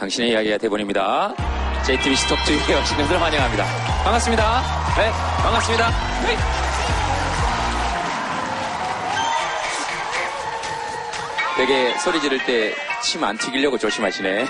[0.00, 1.34] 당신의 이야기가 대본입니다.
[1.84, 3.64] JTBC 톡투에 오신 것을 환영합니다.
[4.04, 4.62] 반갑습니다.
[4.96, 5.10] 네,
[5.42, 5.90] 반갑습니다.
[6.26, 6.36] 네.
[11.56, 14.44] 되게 소리 지를 때 침 안 튀기려고 조심하시네.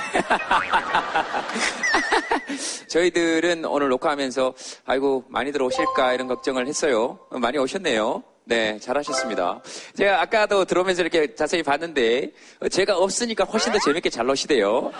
[2.89, 4.55] 저희들은 오늘 녹화하면서
[4.87, 7.21] 아이고 많이들 오실까 이런 걱정을 했어요.
[7.31, 8.25] 많이 오셨네요.
[8.45, 9.61] 네, 잘하셨습니다.
[9.95, 12.33] 제가 아까도 들어오면서 이렇게 자세히 봤는데
[12.71, 14.91] 제가 없으니까 훨씬 더 재밌게 잘 노시대요.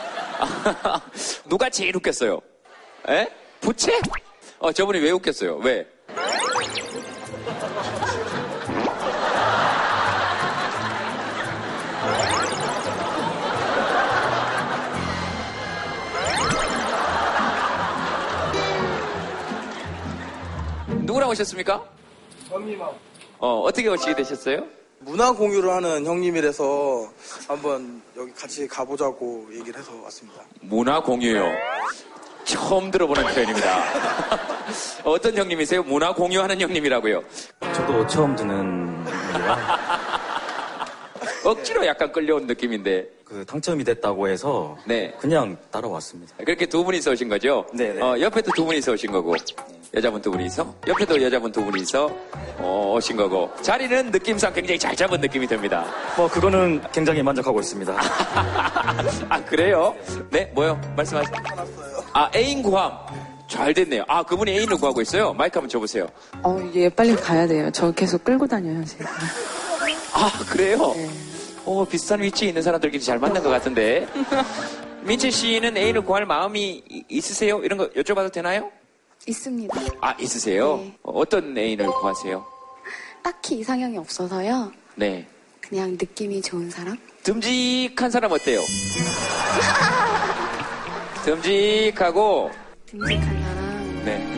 [1.49, 2.41] 누가 제일 웃겼어요?
[3.09, 3.29] 에?
[3.61, 3.99] 부채?
[4.59, 5.57] 어, 저분이 왜 웃겼어요?
[5.57, 5.87] 왜?
[21.03, 21.85] 누구랑 오셨습니까?
[22.49, 23.10] 형님하고
[23.41, 24.67] 어, 어떻게 오시게 되셨어요?
[24.99, 27.09] 문화 공유를 하는 형님이라서
[27.49, 30.43] 한번 여기 같이 가보자고 얘기를 해서 왔습니다.
[30.61, 31.47] 문화 공유요.
[32.45, 33.85] 처음 들어보는 표현입니다.
[35.05, 35.83] 어떤 형님이세요?
[35.85, 37.23] 문화 공유하는 형님이라고요.
[37.73, 39.05] 저도 처음 듣는
[41.45, 43.20] 억지로 약간 끌려온 느낌인데.
[43.31, 45.15] 그 당첨이 됐다고 해서 네.
[45.21, 46.35] 그냥 따라왔습니다.
[46.39, 47.65] 그렇게 두 분이서 오신 거죠?
[47.73, 48.03] 네네.
[48.03, 49.37] 어, 옆에도 두 분이서 오신 거고.
[49.95, 50.75] 여자분 두 분이서.
[50.89, 52.11] 옆에도 여자분 두 분이서
[52.59, 53.49] 어, 오신 거고.
[53.63, 55.87] 자리는 느낌상 굉장히 잘 잡은 느낌이 듭니다.
[56.17, 57.95] 뭐 그거는 굉장히 만족하고 있습니다.
[59.29, 59.95] 아, 그래요?
[60.31, 60.81] 네, 뭐요?
[60.97, 61.33] 말씀하세요.
[62.13, 62.93] 아, 애인 구함.
[63.47, 64.03] 잘 됐네요.
[64.09, 65.33] 아, 그분이 애인을 구하고 있어요?
[65.35, 66.09] 마이크 한번 줘보세요.
[66.43, 67.71] 어, 얘 빨리 가야 돼요.
[67.73, 69.07] 저 계속 끌고 다녀요, 지금.
[70.15, 70.93] 아, 그래요?
[70.97, 71.30] 네.
[71.65, 74.07] 어, 비슷한 위치에 있는 사람들끼리 잘 만난 것 같은데.
[75.03, 77.61] 민채 씨는 애인을 구할 마음이 이- 있으세요?
[77.63, 78.71] 이런 거 여쭤봐도 되나요?
[79.27, 79.75] 있습니다.
[80.01, 80.79] 아, 있으세요?
[80.79, 80.95] 네.
[81.03, 82.45] 어, 어떤 애인을 구하세요?
[83.23, 84.73] 딱히 이상형이 없어서요.
[84.97, 85.27] 네.
[85.61, 86.97] 그냥 느낌이 좋은 사람?
[87.23, 88.61] 듬직한 사람 어때요?
[91.25, 92.51] 듬직하고,
[92.87, 94.05] 듬직한 사람.
[94.05, 94.37] 네.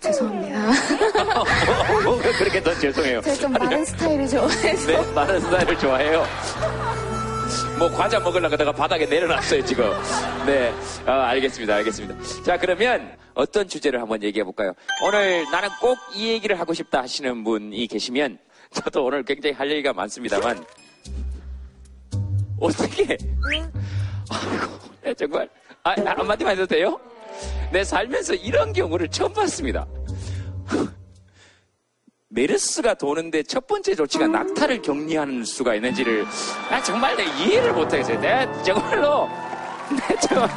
[0.00, 0.45] 죄송합니다.
[2.04, 3.20] 뭐, 그렇게 더 죄송해요.
[3.22, 4.86] 제가 좀 마른 스타일을 좋아해서.
[4.86, 6.24] 네, 많은 스타일을 좋아해요.
[7.78, 9.90] 뭐 과자 먹으려고 하다가 바닥에 내려놨어요 지금.
[10.46, 10.72] 네,
[11.06, 12.42] 아, 알겠습니다, 알겠습니다.
[12.44, 14.72] 자 그러면 어떤 주제를 한번 얘기해 볼까요?
[15.04, 18.38] 오늘 나는 꼭 이 얘기를 하고 싶다 하시는 분이 계시면
[18.72, 20.64] 저도 오늘 굉장히 할 얘기가 많습니다만
[22.58, 23.18] 어떻게?
[24.30, 25.48] 아이고 네, 정말
[25.84, 26.98] 아, 한마디만 해도 돼요?
[27.70, 29.86] 내 살면서 이런 경우를 처음 봤습니다.
[32.28, 36.24] 메르스가 도는데 첫 번째 조치가 낙타를 격리하는 수가 있는지를
[36.70, 38.20] 나 정말 내가 이해를 못하겠어요.
[38.20, 39.28] 내가 정말로
[39.90, 40.50] 내 정말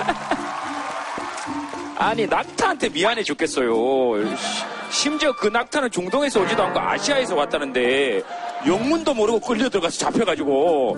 [1.98, 4.36] 아니 낙타한테 미안해 죽겠어요.
[4.36, 8.24] 시- 심지어 그 낙타는 중동에서 오지도 않고 아시아에서 왔다는데
[8.66, 10.98] 영문도 모르고 끌려 들어가서 잡혀가지고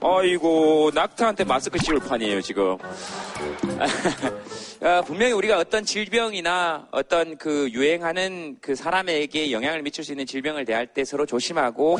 [0.00, 2.76] 아이고 낙타한테 마스크 씌울 판이에요 지금.
[4.80, 10.64] 어, 분명히 우리가 어떤 질병이나 어떤 그 유행하는 그 사람에게 영향을 미칠 수 있는 질병을
[10.64, 11.98] 대할 때 서로 조심하고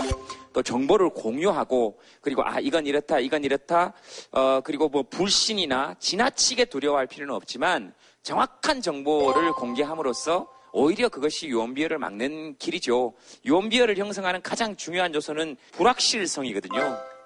[0.53, 3.93] 또 정보를 공유하고 그리고 아 이건 이렇다 이건 이렇다
[4.31, 7.93] 어 그리고 뭐 불신이나 지나치게 두려워할 필요는 없지만
[8.23, 13.15] 정확한 정보를 공개함으로써 오히려 그것이 유언비어를 막는 길이죠.
[13.45, 17.18] 유언비어를 형성하는 가장 중요한 요소는 불확실성이거든요.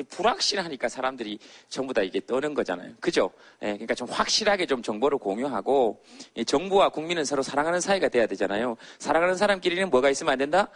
[0.00, 1.38] 이 불확실하니까 사람들이
[1.68, 2.92] 전부 다 이게 떠는 거잖아요.
[3.00, 3.30] 그죠?
[3.62, 6.02] 예, 그러니까 좀 확실하게 좀 정보를 공유하고
[6.34, 8.76] 이 정부와 국민은 서로 사랑하는 사이가 돼야 되잖아요.
[8.98, 10.68] 사랑하는 사람끼리는 뭐가 있으면 안 된다?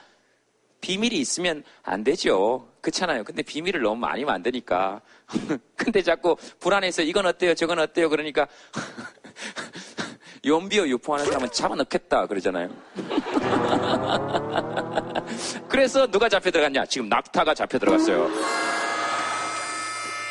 [0.83, 2.69] 비밀이 있으면 안 되죠.
[2.83, 3.25] 그렇잖아요.
[3.25, 5.01] 근데 비밀을 너무 많이 만드니까.
[5.75, 7.55] 근데 자꾸 불안해서 이건 어때요?
[7.55, 8.11] 저건 어때요?
[8.11, 8.47] 그러니까
[10.45, 12.69] 연비어 유포하는 사람은 잡아넣겠다 그러잖아요.
[15.71, 16.84] 그래서 누가 잡혀 들어갔냐?
[16.84, 18.29] 지금 낙타가 잡혀 들어갔어요.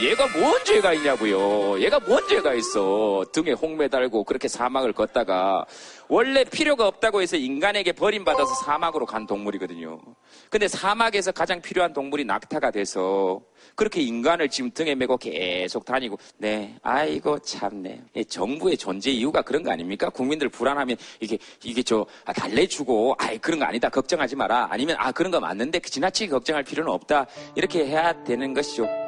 [0.02, 1.80] 얘가 뭔 죄가 있냐고요.
[1.80, 3.24] 얘가 뭔 죄가 있어.
[3.32, 5.66] 등에 홍매 달고 그렇게 사막을 걷다가
[6.08, 10.02] 원래 필요가 없다고 해서 인간에게 버림받아서 사막으로 간 동물이거든요.
[10.50, 13.40] 근데 사막에서 가장 필요한 동물이 낙타가 돼서
[13.76, 19.64] 그렇게 인간을 지금 등에 메고 계속 다니고 네 아이고 참네 이 정부의 존재 이유가 그런
[19.64, 24.68] 거 아닙니까 국민들 불안하면 이게 이게 저 아, 달래주고 아이 그런 거 아니다 걱정하지 마라
[24.70, 27.26] 아니면 아 그런 거 맞는데 지나치게 걱정할 필요는 없다
[27.56, 29.03] 이렇게 해야 되는 것이죠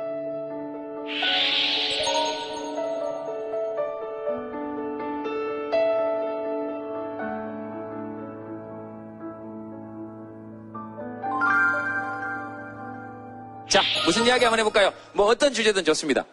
[13.67, 16.25] 자 무슨 이야기 한번 해볼까요 뭐 어떤 주제든 좋습니다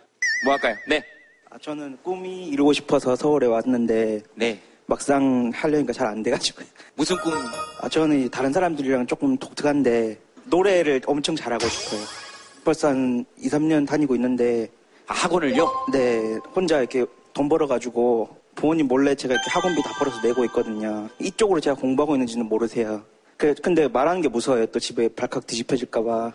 [0.45, 1.03] 뭐 할까요 네
[1.51, 4.61] 아, 저는 꿈이 이루고 싶어서 서울에 왔는데 네.
[4.87, 6.63] 막상 하려니까 잘 안 돼가지고
[6.95, 7.33] 무슨 꿈?
[7.81, 12.22] 아, 저는 이 다른 사람들이랑 조금 독특한데 노래를 엄청 잘하고 싶어요.
[12.65, 14.69] 벌써 한 2, 3년 다니고 있는데
[15.07, 15.87] 아, 학원을요?
[15.93, 21.09] 네, 혼자 이렇게 돈 벌어가지고 부모님 몰래 제가 이렇게 학원비 다 벌어서 내고 있거든요.
[21.19, 23.03] 이쪽으로 제가 공부하고 있는지는 모르세요.
[23.37, 24.67] 그, 근데 말하는 게 무서워요.
[24.67, 26.33] 또 집에 발칵 뒤집혀질까봐.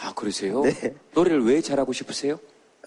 [0.00, 0.62] 아, 그러세요?
[0.62, 0.94] 네.
[1.12, 2.38] 노래를 왜 잘하고 싶으세요?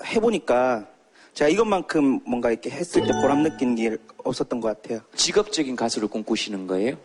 [0.03, 0.87] 해보니까
[1.33, 5.01] 제가 이것만큼 뭔가 이렇게 했을 때 보람 느끼는 게 없었던 것 같아요.
[5.15, 6.95] 직업적인 가수를 꿈꾸시는 거예요?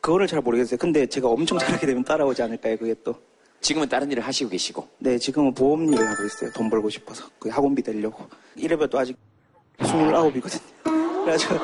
[0.00, 0.78] 그거를 잘 모르겠어요.
[0.78, 3.14] 근데 제가 엄청 잘하게 되면 따라오지 않을까요, 그게 또.
[3.60, 4.88] 지금은 다른 일을 하시고 계시고.
[4.98, 6.50] 네, 지금은 보험 일을 하고 있어요.
[6.52, 7.24] 돈 벌고 싶어서.
[7.38, 8.26] 그 학원비 내려고.
[8.56, 9.16] 이래봬도 아직
[9.78, 10.60] 29이거든요.
[11.24, 11.54] 그래가지고.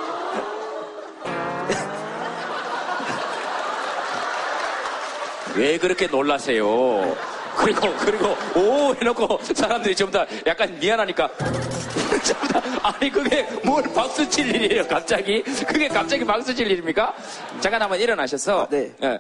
[5.57, 7.17] 왜 그렇게 놀라세요?
[7.57, 8.95] 그리고, 그리고, 오!
[8.95, 11.31] 해놓고 사람들이 전부 다 약간 미안하니까.
[12.23, 15.43] 전부 다, 아니, 그게 뭘 박수 칠 일이에요, 갑자기?
[15.43, 17.15] 그게 갑자기 박수 칠 일입니까?
[17.61, 18.65] 잠깐 한번 일어나셔서.
[18.65, 18.93] 아, 네.
[19.03, 19.19] 예,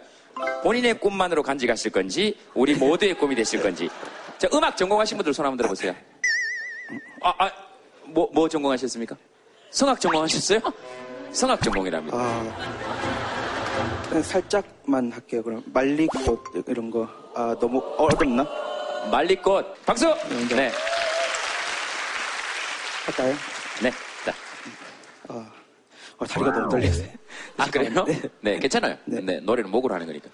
[0.62, 3.88] 본인의 꿈만으로 간직하실 건지, 우리 모두의 꿈이 되실 건지.
[4.38, 5.94] 자, 음악 전공하신 분들 손 한번 들어보세요.
[7.22, 7.50] 아, 아,
[8.04, 9.16] 뭐, 뭐 전공하셨습니까?
[9.70, 10.60] 성악 전공하셨어요?
[11.30, 12.16] 성악 전공이랍니다.
[12.16, 12.96] 아,
[14.08, 15.42] 그냥 살짝만 할게요.
[15.42, 17.08] 그럼 말리꽃 이런 거.
[17.34, 18.46] 아, 너무 어렵나?
[19.10, 19.84] 말리꽃.
[19.84, 20.06] 박수!
[20.54, 20.70] 네.
[23.06, 23.34] 할까요?
[23.82, 23.90] 네.
[24.24, 24.32] 자.
[25.28, 25.46] 아,
[26.18, 27.14] 어, 다리가 너무 떨리네.
[27.58, 28.04] 아, 그래요?
[28.04, 28.22] 네.
[28.40, 28.96] 네, 괜찮아요.
[29.04, 29.20] 네.
[29.20, 29.40] 네.
[29.40, 30.28] 노래는 목으로 하는 거니까.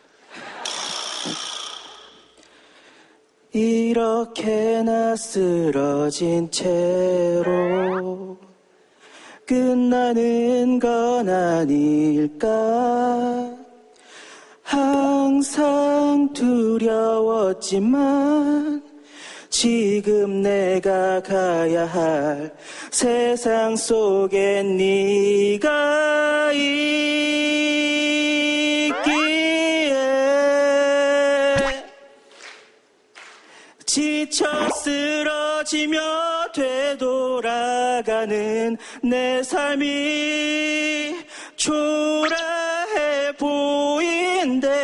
[3.52, 8.38] 이렇게나 쓰러진 채로
[9.46, 12.48] 끝나는 건 아닐까
[14.62, 17.62] 항상 두려웠지만
[19.62, 22.52] 지금 내가 가야 할
[22.90, 26.72] 세상 속엔 네가 있기에
[33.86, 36.00] 지쳐 쓰러지며
[36.52, 37.96] 되돌아가는
[39.04, 41.24] 내 삶이
[41.54, 44.82] 초라해 보인데도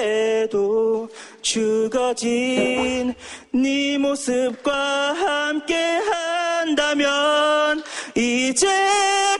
[1.43, 3.15] 죽어진
[3.63, 7.83] 네 모습과 함께 한다면
[8.15, 8.67] 이제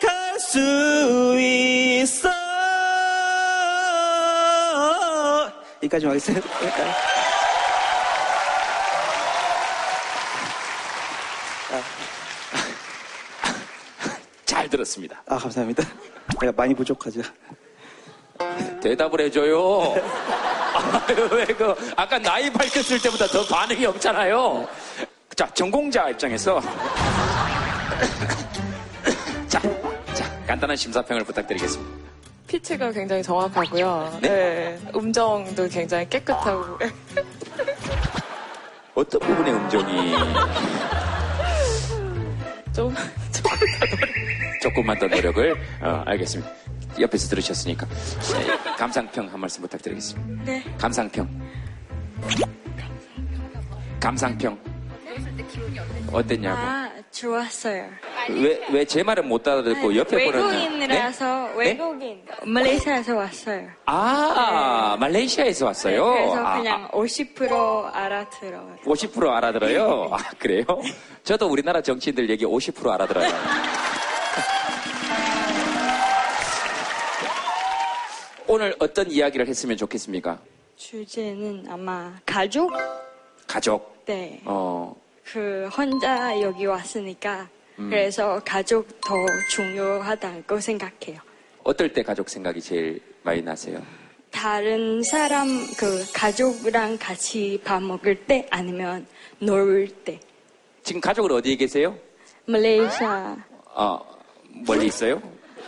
[0.01, 2.31] 갈 수 있어
[5.83, 6.49] 여기까지 하겠습니다.
[14.47, 15.23] 잘 들었습니다.
[15.27, 15.85] 아, 감사합니다.
[16.41, 17.21] 내가 많이 부족하죠.
[18.81, 19.95] 대답을 해줘요.
[20.75, 24.69] 아유, 왜 그, 아까 나이 밝혔을 때보다 더 반응이 없잖아요.
[25.35, 26.61] 자, 전공자 입장에서.
[29.49, 29.61] 자,
[30.15, 32.09] 자, 간단한 심사평을 부탁드리겠습니다.
[32.47, 34.19] 피치가 굉장히 정확하고요.
[34.23, 34.29] 네?
[34.29, 36.79] 네, 음정도 굉장히 깨끗하고.
[38.95, 40.13] 어떤 부분의 음정이
[42.75, 42.95] 좀,
[43.33, 43.45] 좀
[44.63, 46.51] 조금만 더 노력을, 어, 알겠습니다.
[47.01, 47.87] 옆에서 들으셨으니까.
[47.87, 48.47] 네,
[48.77, 50.45] 감상평 한 말씀 부탁드리겠습니다.
[50.45, 50.65] 네.
[50.79, 51.29] 감상평.
[54.01, 54.59] 감상평.
[56.13, 56.57] 어땠냐고.
[56.59, 57.85] 아, 좋았어요.
[58.31, 60.49] 왜, 왜 제 말은 못 알아듣고 옆에 보는.
[60.51, 61.55] 외국인이라서, 네?
[61.57, 62.23] 외국인.
[62.45, 63.69] 말레이시아에서 왔어요.
[63.87, 66.11] 아, 말레이시아에서 왔어요?
[66.15, 68.77] 네, 그래서 아, 그냥 50% 알아들어요.
[68.85, 70.09] 50% 알아들어요?
[70.13, 70.65] 아, 그래요?
[71.25, 73.29] 저도 우리나라 정치인들 얘기 50% 알아들어요.
[78.51, 80.41] 오늘 어떤 이야기를 했으면 좋겠습니까?
[80.77, 82.73] 주제는 아마 가족?
[83.47, 84.05] 가족.
[84.07, 84.41] 네.
[84.47, 87.47] 어, 그 혼자 여기 왔으니까
[87.79, 87.91] 음.
[87.91, 89.15] 그래서 가족 더
[89.51, 91.21] 중요하다고 생각해요.
[91.63, 93.83] 어떨 때 가족 생각이 제일 많이 나세요?
[94.31, 95.47] 다른 사람
[95.79, 99.07] 그 가족이랑 같이 밥 먹을 때 아니면
[99.41, 100.19] 놀 때.
[100.83, 101.95] 지금 가족은 어디에 계세요?
[102.47, 103.37] 말레이시아
[103.75, 104.01] 어,
[104.67, 105.21] 멀리 있어요?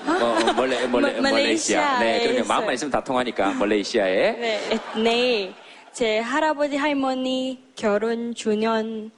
[0.07, 1.99] 어, 멀레, 멀레, 마- 말레이시아.
[2.01, 2.75] 네, 그러면 마음만 있어요.
[2.75, 4.33] 있으면 다 통하니까, 말레이시아에.
[4.33, 4.61] 네,
[5.03, 5.55] 내일
[5.93, 9.11] 제 할아버지 할머니 결혼 주년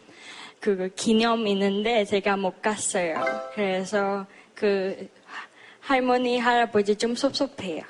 [0.60, 3.22] 그 기념 있는데 제가 못 갔어요.
[3.54, 5.46] 그래서 그 하-
[5.94, 7.82] 할머니 할아버지 좀 섭섭해요.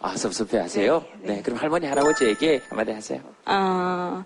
[0.00, 1.04] 아, 섭섭해 하세요?
[1.20, 1.42] 네, 네, 네.
[1.42, 3.20] 그럼 할머니, 할아버지에게 한마디 하세요.
[3.48, 4.24] 嗯，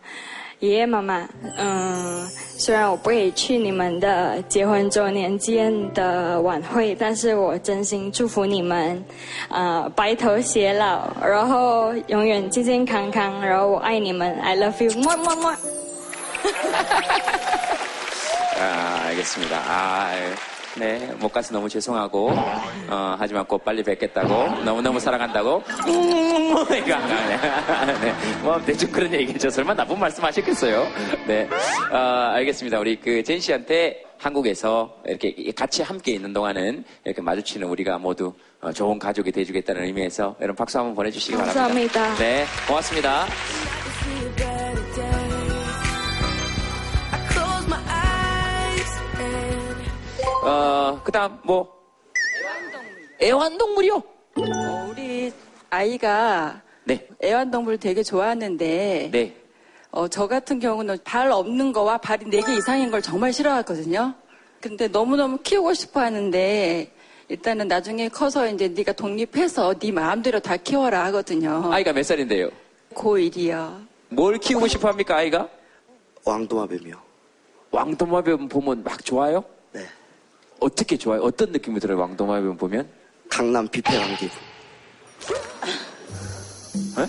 [0.61, 9.03] 爷爷妈妈，嗯，虽然我不可以去你们的结婚周年纪念的晚会，但是我真心祝福你们，
[9.49, 15.55] 呃，白头偕老，然后永远健健康康，然后我爱你们，I love you，么么么。
[18.59, 19.61] 아, 알겠습니다.
[19.69, 20.09] 아,
[20.78, 22.30] 네, 못 가서 너무 죄송하고,
[22.88, 27.36] 어, 하지만 곧 빨리 뵙겠다고, 너무너무 사랑한다고, 음, 이거 안 가네.
[28.00, 29.50] 네, 뭐, 대충 그런 얘기죠.
[29.50, 30.86] 설마 나쁜 말씀 하셨겠어요?
[31.26, 31.48] 네,
[31.92, 31.96] 어,
[32.34, 32.78] 알겠습니다.
[32.78, 38.72] 우리 그 젠 씨한테 한국에서 이렇게 같이 함께 있는 동안은 이렇게 마주치는 우리가 모두 어,
[38.72, 41.60] 좋은 가족이 돼주겠다는 의미에서 여러분 박수 한번 보내주시기 바랍니다.
[41.62, 42.14] 감사합니다.
[42.18, 43.26] 네, 고맙습니다.
[50.42, 51.80] 어, 그 다음, 뭐.
[53.20, 53.94] 애완동물이요?
[53.94, 55.32] 어, 우리
[55.70, 59.36] 아이가 네, 애완동물 되게 좋아하는데 네.
[59.92, 64.14] 어, 저 같은 경우는 발 없는 거와 발이 네 개 이상인 걸 정말 싫어하거든요.
[64.60, 66.90] 근데 너무너무 키우고 싶어 하는데
[67.28, 71.72] 일단은 나중에 커서 이제 네가 독립해서 네 마음대로 다 키워라 하거든요.
[71.72, 72.48] 아이가 몇 살인데요?
[72.94, 73.86] 고1이요.
[74.08, 75.48] 뭘 키우고 싶어 합니까, 아이가?
[76.24, 76.94] 왕도마뱀이요.
[77.70, 79.44] 왕도마뱀 보면 막 좋아요?
[80.62, 80.66] 네.
[80.66, 81.22] 어떻게 좋아요?
[81.22, 82.88] 어떤 느낌이 들어요, 왕도마뱀 보면?
[83.28, 84.26] 강남 뷔페 왕기.
[86.98, 87.08] 에?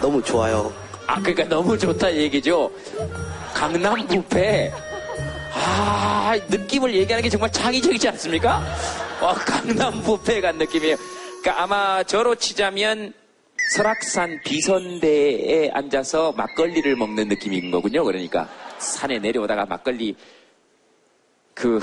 [0.00, 0.72] 너무 좋아요.
[1.06, 2.70] 아, 그러니까 너무 좋다 얘기죠.
[3.54, 4.72] 강남 뷔페.
[5.52, 8.62] 아, 느낌을 얘기하는 게 정말 창의적이지 않습니까?
[9.20, 10.96] 와, 강남 뷔페 간 느낌이에요.
[11.42, 13.12] 그러니까 아마 저로 치자면
[13.74, 18.04] 설악산 비선대에 앉아서 막걸리를 먹는 느낌인 거군요.
[18.04, 18.48] 그러니까
[18.80, 20.16] 산에 내려오다가 막걸리
[21.54, 21.80] 그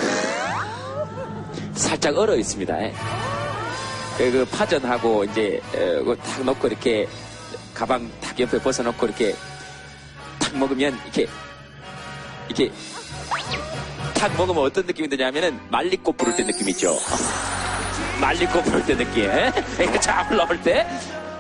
[1.73, 2.83] 살짝 얼어 있습니다.
[2.83, 2.93] 예.
[4.17, 7.07] 그, 그 파전하고 이제 어, 탁 넣고 이렇게
[7.73, 9.35] 가방 탁 옆에 벗어놓고 이렇게
[10.39, 11.27] 탁 먹으면 이렇게
[12.47, 12.71] 이렇게
[14.15, 16.97] 탁 먹으면 어떤 느낌이 드냐면은 말리꽃 부를 때 느낌 있죠.
[18.19, 19.25] 말리꽃 부를 때 느낌.
[19.79, 20.87] 이렇게 쫙 올라올 때.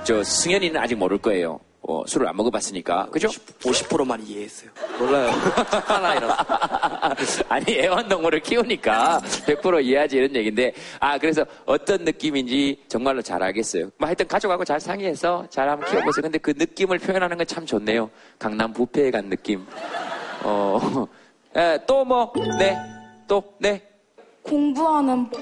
[0.03, 1.59] 저 승현이는 아직 모를 거예요.
[1.89, 3.07] 어, 술을 안 먹어봤으니까.
[3.11, 3.29] 그죠?
[3.61, 4.69] 50%만 이해했어요.
[4.99, 5.29] 몰라요.
[5.87, 6.31] 하나 이런.
[7.47, 13.89] 아니, 애완동물을 키우니까 100% 이해하지 이런 얘기인데, 아, 그래서 어떤 느낌인지 정말로 잘 알겠어요.
[13.97, 16.23] 뭐 하여튼 가족하고 잘 상의해서 잘 한번 키워보세요.
[16.23, 18.09] 근데 그 느낌을 표현하는 건 참 좋네요.
[18.37, 19.65] 강남 부페에 간 느낌.
[20.43, 21.07] 어,
[21.55, 22.75] 에, 또 뭐, 네,
[23.25, 23.81] 또, 네.
[24.43, 25.41] 공부하는 법,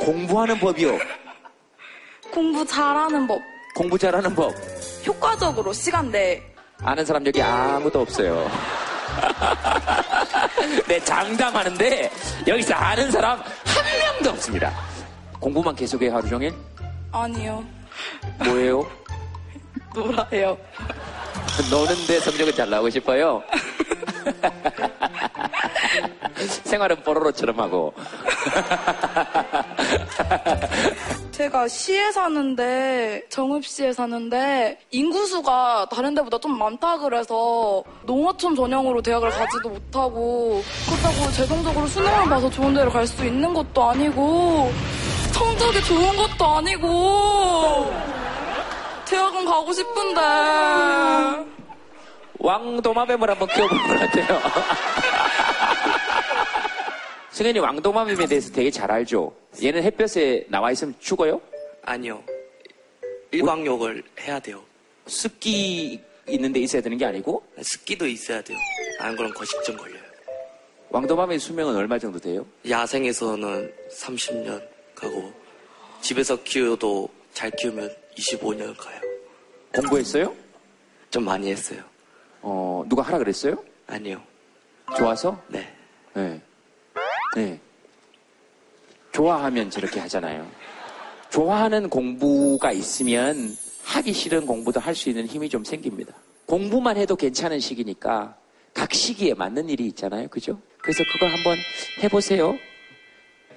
[0.00, 0.98] 공부하는 법이요.
[2.32, 3.40] 공부 잘하는 법,
[3.76, 4.52] 공부 잘하는 법.
[5.06, 6.42] 효과적으로 시간 내.
[6.82, 8.50] 아는 사람 여기 아무도 없어요.
[10.88, 12.10] 네, 장담하는데
[12.46, 13.44] 여기서 아는 사람 한
[13.98, 14.72] 명도 없습니다.
[15.38, 16.54] 공부만 계속해요, 하루 종일?
[17.10, 17.64] 아니요,
[18.44, 18.88] 뭐예요?
[19.94, 20.56] 놀아요.
[21.70, 23.42] 노는데 성적은 잘 나오고 싶어요?
[26.64, 27.92] 생활은 뽀로로처럼 하고.
[31.32, 39.68] 제가 시에 사는데 정읍시에 사는데 인구수가 다른 데보다 좀 많다 그래서 농어촌 전형으로 대학을 가지도
[39.70, 44.70] 못하고 그렇다고 재정적으로 수능을 봐서 좋은 데를 갈 수 있는 것도 아니고
[45.32, 47.92] 성적이 좋은 것도 아니고
[49.06, 50.20] 대학은 가고 싶은데
[52.38, 54.40] 왕도마뱀을 한번 키워보는 것 같아요.
[57.32, 59.34] 승현이 왕도마뱀에 대해서 되게 잘 알죠?
[59.62, 61.40] 얘는 햇볕에 나와 있으면 죽어요?
[61.82, 62.22] 아니요.
[63.30, 64.62] 일광욕을 해야 돼요.
[65.06, 65.98] 습기
[66.28, 68.58] 있는데 있어야 되는 게 아니고 습기도 있어야 돼요.
[69.00, 70.02] 안 그러면 거식증 걸려요.
[70.90, 72.44] 왕도마뱀의 수명은 얼마 정도 돼요?
[72.68, 74.62] 야생에서는 30년
[74.94, 75.32] 가고
[76.02, 79.00] 집에서 키워도 잘 키우면 25년 가요.
[79.74, 80.36] 공부했어요?
[81.10, 81.82] 좀 많이 했어요.
[82.42, 83.56] 어, 누가 하라 그랬어요?
[83.86, 84.22] 아니요.
[84.98, 85.40] 좋아서?
[85.48, 85.74] 네.
[86.12, 86.38] 네.
[87.36, 87.58] 네.
[89.12, 90.46] 좋아하면 저렇게 하잖아요.
[91.30, 96.14] 좋아하는 공부가 있으면 하기 싫은 공부도 할 수 있는 힘이 좀 생깁니다.
[96.46, 98.36] 공부만 해도 괜찮은 시기니까
[98.74, 100.28] 각 시기에 맞는 일이 있잖아요.
[100.28, 100.58] 그죠?
[100.78, 101.56] 그래서 그거 한번
[102.02, 102.56] 해보세요.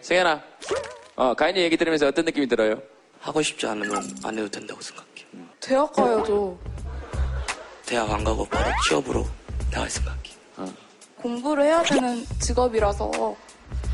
[0.01, 0.41] 승현아,
[1.15, 2.82] 어, 가인이 얘기 들으면서 어떤 느낌이 들어요?
[3.20, 5.48] 하고 싶지 않으면 안 해도 된다고 생각해요.
[5.60, 6.58] 대학 가야죠.
[7.86, 9.25] 대학 안 가고 바로 취업으로
[9.72, 10.36] 나갈 생각해요.
[11.17, 13.36] 공부를 해야 되는 직업이라서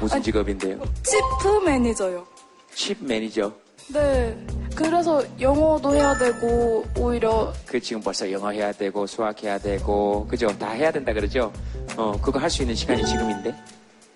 [0.02, 0.80] 무슨 직업인데요?
[1.04, 2.26] 치프 매니저요.
[2.74, 3.52] 칩 매니저.
[3.94, 4.36] 네.
[4.76, 10.48] 그래서 영어도 해야 되고 오히려 그 지금 벌써 영어 해야 되고 수학 해야 되고 그죠?
[10.58, 11.52] 다 해야 된다 그러죠?
[11.98, 13.54] 어 그거 할 수 있는 시간이 지금인데.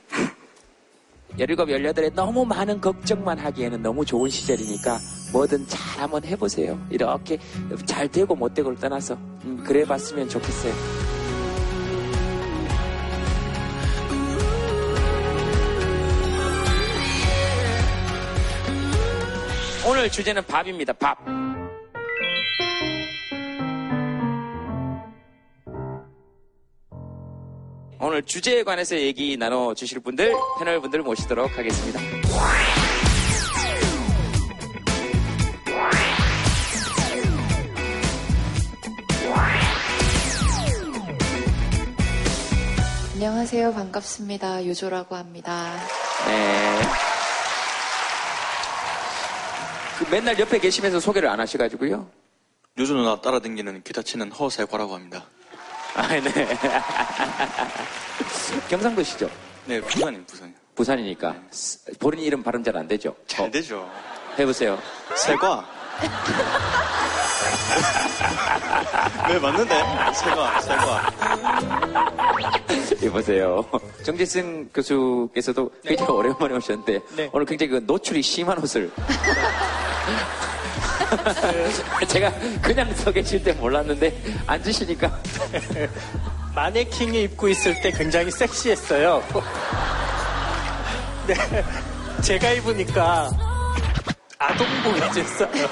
[1.38, 4.98] 17, 18에 너무 많은 걱정만 하기에는 너무 좋은 시절이니까
[5.34, 6.80] 뭐든 잘 한번 해보세요.
[6.90, 7.38] 이렇게
[7.86, 10.74] 잘 되고 못 되고를 떠나서 음, 그래 봤으면 좋겠어요.
[19.88, 20.94] 오늘 주제는 밥입니다.
[20.94, 21.20] 밥.
[28.00, 32.00] 오늘 주제에 관해서 얘기 나눠 주실 분들, 패널 분들 모시도록 하겠습니다.
[43.14, 43.74] 안녕하세요.
[43.74, 44.66] 반갑습니다.
[44.66, 45.78] 유조라고 합니다.
[46.28, 47.25] 네.
[49.98, 52.10] 그 맨날 옆에 계시면서 소개를 안 하셔가지고요.
[52.78, 55.24] 요조 누나 따라다니는 기타 치는 허세과라고 합니다.
[55.96, 56.22] 아, 네.
[58.70, 59.30] 경상도시죠?
[59.66, 60.56] 네, 부산인 부산이요.
[60.76, 61.36] 부산이니까.
[61.52, 63.16] 스- 본인 이름 발음 잘 안 되죠?
[63.28, 63.90] 잘 어, 되죠.
[64.38, 64.78] 해보세요.
[65.16, 65.66] 세과.
[69.28, 69.76] 네, 맞는데.
[70.14, 71.12] 세과, 세과.
[73.02, 73.66] 해보세요.
[74.04, 77.30] 정재승 교수께서도 굉장히 오랜만에 오셨는데, 네.
[77.32, 78.92] 오늘 굉장히 그 노출이 심한 옷을.
[82.08, 82.32] 제가
[82.62, 85.20] 그냥 서 계실 때 몰랐는데, 앉으시니까.
[86.56, 89.22] 마네킹이 입고 있을 때 굉장히 섹시했어요.
[91.28, 91.36] 네,
[92.22, 93.30] 제가 입으니까
[94.38, 95.68] 아동복이 됐어요.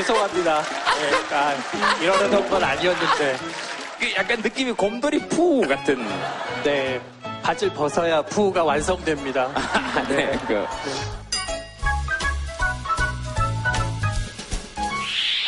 [0.00, 0.62] 네, 죄송합니다.
[0.62, 3.36] 네, 아, 이러려던 건 아니었는데.
[3.98, 5.98] 그 약간 느낌이 곰돌이 푸 같은.
[6.64, 6.98] 네,
[7.42, 9.52] 바지를 벗어야 푸가 완성됩니다.
[10.08, 10.64] 네, 그.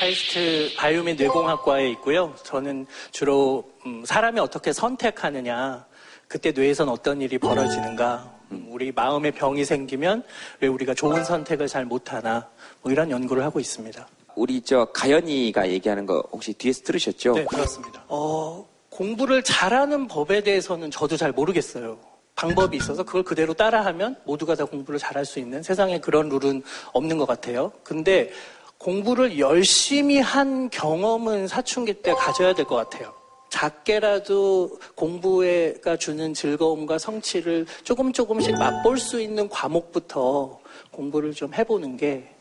[0.00, 2.34] 카이스트 바이오 및 뇌공학과에 있고요.
[2.42, 5.86] 저는 주로 음, 사람이 어떻게 선택하느냐,
[6.28, 10.24] 그때 뇌에선 어떤 일이 벌어지는가, 음, 우리 마음의 병이 생기면
[10.60, 12.50] 왜 우리가 좋은 선택을 잘 못하나,
[12.82, 14.06] 뭐 이런 연구를 하고 있습니다.
[14.36, 17.32] 우리 저 가연이가 얘기하는 거 혹시 뒤에서 들으셨죠?
[17.34, 18.04] 네, 그렇습니다.
[18.08, 21.98] 어, 공부를 잘하는 법에 대해서는 저도 잘 모르겠어요.
[22.34, 26.62] 방법이 있어서 그걸 그대로 따라하면 모두가 다 공부를 잘할 수 있는 세상에 그런 룰은
[26.92, 27.72] 없는 것 같아요.
[27.82, 28.30] 근데
[28.78, 33.12] 공부를 열심히 한 경험은 사춘기 때 가져야 될 것 같아요.
[33.50, 40.58] 작게라도 공부가 주는 즐거움과 성취를 조금 조금씩 맛볼 수 있는 과목부터
[40.90, 42.31] 공부를 좀 해보는 게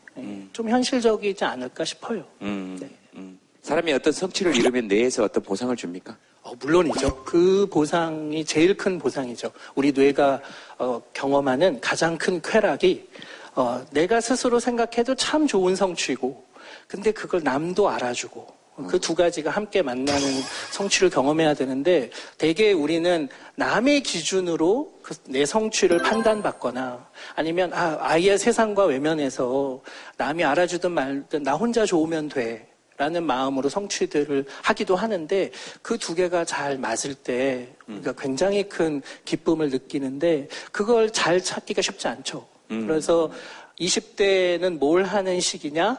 [0.52, 2.24] 좀 현실적이지 않을까 싶어요.
[2.42, 2.78] 음,
[3.14, 3.38] 음.
[3.62, 6.16] 사람이 어떤 성취를 이루면 뇌에서 어떤 보상을 줍니까?
[6.42, 7.24] 어, 물론이죠.
[7.24, 9.52] 그 보상이 제일 큰 보상이죠.
[9.74, 10.42] 우리 뇌가
[10.78, 13.08] 어, 경험하는 가장 큰 쾌락이
[13.54, 16.44] 어, 내가 스스로 생각해도 참 좋은 성취고,
[16.88, 18.46] 근데 그걸 남도 알아주고,
[18.86, 20.20] 그 두 가지가 함께 만나는
[20.70, 28.84] 성취를 경험해야 되는데, 대개 우리는 남의 기준으로 그 내 성취를 판단받거나, 아니면 아, 아예 세상과
[28.86, 29.80] 외면해서
[30.16, 32.68] 남이 알아주든 말든 나 혼자 좋으면 돼.
[32.98, 39.70] 라는 마음으로 성취들을 하기도 하는데 그 두 개가 잘 맞을 때 우리가 굉장히 큰 기쁨을
[39.70, 42.46] 느끼는데 그걸 잘 찾기가 쉽지 않죠.
[42.68, 43.30] 그래서
[43.80, 45.98] 20대는 뭘 하는 시기냐?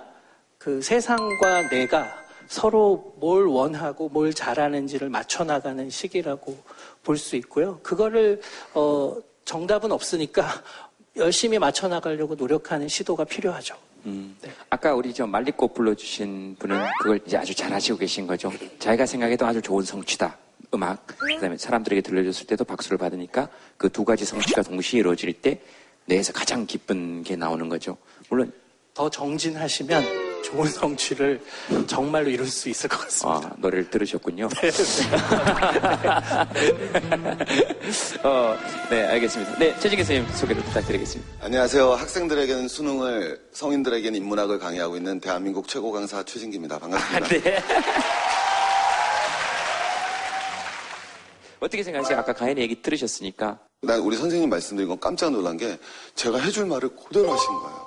[0.57, 2.07] 그 세상과 내가
[2.47, 6.57] 서로 뭘 원하고 뭘 잘하는지를 맞춰 나가는 시기라고
[7.03, 7.79] 볼 수 있고요.
[7.83, 8.41] 그거를
[8.73, 10.47] 어 정답은 없으니까
[11.17, 13.75] 열심히 맞춰 나가려고 노력하는 시도가 필요하죠.
[14.05, 14.35] 음.
[14.69, 18.51] 아까 우리 저 말리꽃 불러주신 분은 그걸 이제 아주 잘하시고 계신 거죠.
[18.79, 20.37] 자기가 생각해도 아주 좋은 성취다.
[20.73, 21.05] 음악.
[21.19, 25.61] 그다음에 사람들에게 들려줬을 때도 박수를 받으니까 그 두 가지 성취가 동시에 이루어질 때
[26.05, 27.95] 뇌에서 가장 기쁜 게 나오는 거죠.
[28.29, 28.51] 물론
[28.93, 31.41] 더 정진하시면 좋은 성취를
[31.87, 33.47] 정말로 이룰 수 있을 것 같습니다.
[33.47, 34.47] 아, 노래를 들으셨군요.
[38.23, 38.57] 어,
[38.89, 39.57] 네, 알겠습니다.
[39.57, 41.45] 네, 최진 교수님 소개를 부탁드리겠습니다.
[41.45, 41.93] 안녕하세요.
[41.93, 46.77] 학생들에게는 수능을, 성인들에게는 인문학을 강의하고 있는 대한민국 최고 강사 최진기입니다.
[46.77, 47.27] 반갑습니다.
[47.29, 47.63] 네.
[51.59, 52.19] 어떻게 생각하세요?
[52.19, 53.59] 아까 가연이 얘기 들으셨으니까.
[53.81, 55.77] 난 우리 선생님 말씀드린 건 깜짝 놀란 게
[56.15, 57.82] 제가 해줄 말을 그대로 하신 거예요.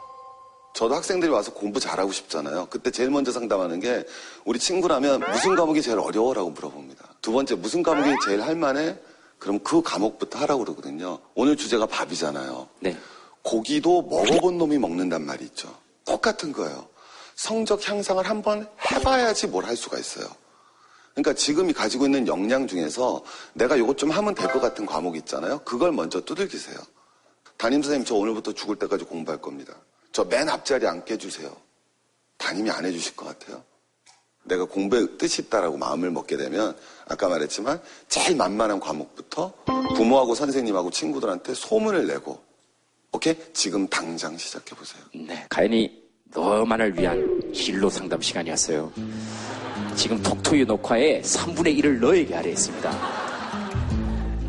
[0.76, 2.66] 저도 학생들이 와서 공부 잘하고 싶잖아요.
[2.68, 4.04] 그때 제일 먼저 상담하는 게
[4.44, 7.14] 우리 친구라면 무슨 과목이 제일 어려워라고 물어봅니다.
[7.22, 8.94] 두 번째 무슨 과목이 제일 할만해?
[9.38, 11.18] 그럼 그 과목부터 하라고 그러거든요.
[11.34, 12.68] 오늘 주제가 밥이잖아요.
[12.80, 12.94] 네.
[13.40, 15.74] 고기도 먹어본 놈이 먹는단 말이 있죠.
[16.04, 16.86] 똑같은 거예요.
[17.36, 20.26] 성적 향상을 한번 해봐야지 뭘 할 수가 있어요.
[21.14, 25.60] 그러니까 지금이 가지고 있는 역량 중에서 내가 이것 좀 하면 될 것 같은 과목 있잖아요.
[25.60, 26.76] 그걸 먼저 두들기세요.
[27.56, 29.72] 담임 선생님 저 오늘부터 죽을 때까지 공부할 겁니다.
[30.16, 31.54] 저 맨 앞자리 앉게 해주세요.
[32.38, 33.62] 담임이 안 해주실 것 같아요.
[34.44, 36.74] 내가 공부에 뜻이 있다라고 마음을 먹게 되면
[37.06, 39.52] 아까 말했지만 제일 만만한 과목부터
[39.94, 42.42] 부모하고 선생님하고 친구들한테 소문을 내고
[43.12, 43.36] 오케이?
[43.52, 45.02] 지금 당장 시작해 보세요.
[45.14, 46.02] 네, 가연이
[46.32, 48.90] 너만을 위한 진로 상담 시간이었어요.
[49.96, 52.90] 지금 톡투유 녹화에 3분의 1을 너에게 할애했습니다.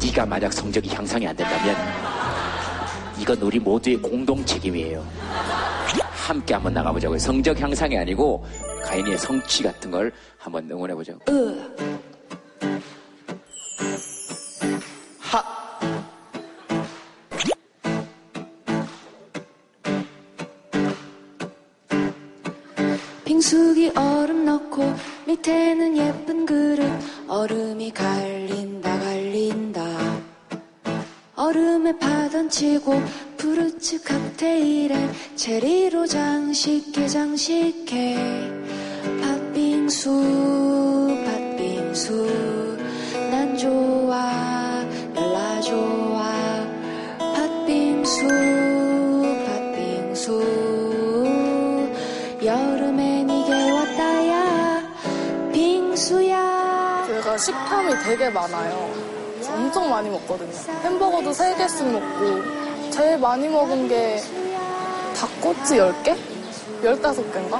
[0.01, 2.16] 네가 만약 성적이 향상이 안 된다면
[3.19, 5.05] 이건 우리 모두의 공동 책임이에요.
[6.27, 7.17] 함께 한번 나가보자고요.
[7.19, 8.45] 성적 향상이 아니고
[8.83, 11.19] 가인이의 성취 같은 걸 한번 응원해보자고.
[15.19, 15.43] 하.
[23.23, 24.93] 빙수기 얼음 넣고
[25.27, 26.89] 밑에는 예쁜 그릇
[27.27, 28.46] 얼음이 갈
[31.57, 33.01] 얼음에 파던치고
[33.37, 38.15] 프루츠 칵테일에 체리로 장식해 장식해.
[39.23, 42.77] 팥빙수 팥빙수.
[43.31, 46.31] 난 좋아 열나 좋아.
[47.17, 48.27] 팥빙수
[49.47, 50.43] 팥빙수.
[52.43, 54.83] 여름엔 이게 왔다야.
[55.51, 57.03] 빙수야.
[57.07, 59.06] 제가 식탐이 되게 많아요.
[59.67, 60.49] 엄청 많이 먹거든요.
[60.83, 64.21] 햄버거도 3개씩 먹고 제일 많이 먹은 게
[65.13, 66.15] 닭꼬치 10개?
[66.83, 67.59] 15개인가?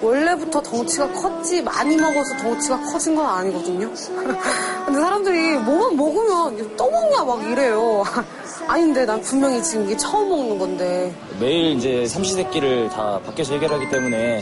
[0.00, 3.90] 원래부터 덩치가 컸지 많이 먹어서 덩치가 커진 건 아니거든요.
[4.86, 8.04] 근데 사람들이 뭐만 먹으면 또 먹냐 막 이래요.
[8.66, 11.12] 아닌데 난 분명히 지금 이게 처음 먹는 건데.
[11.38, 14.40] 매일 이제 삼시세끼를 다 밖에서 해결하기 때문에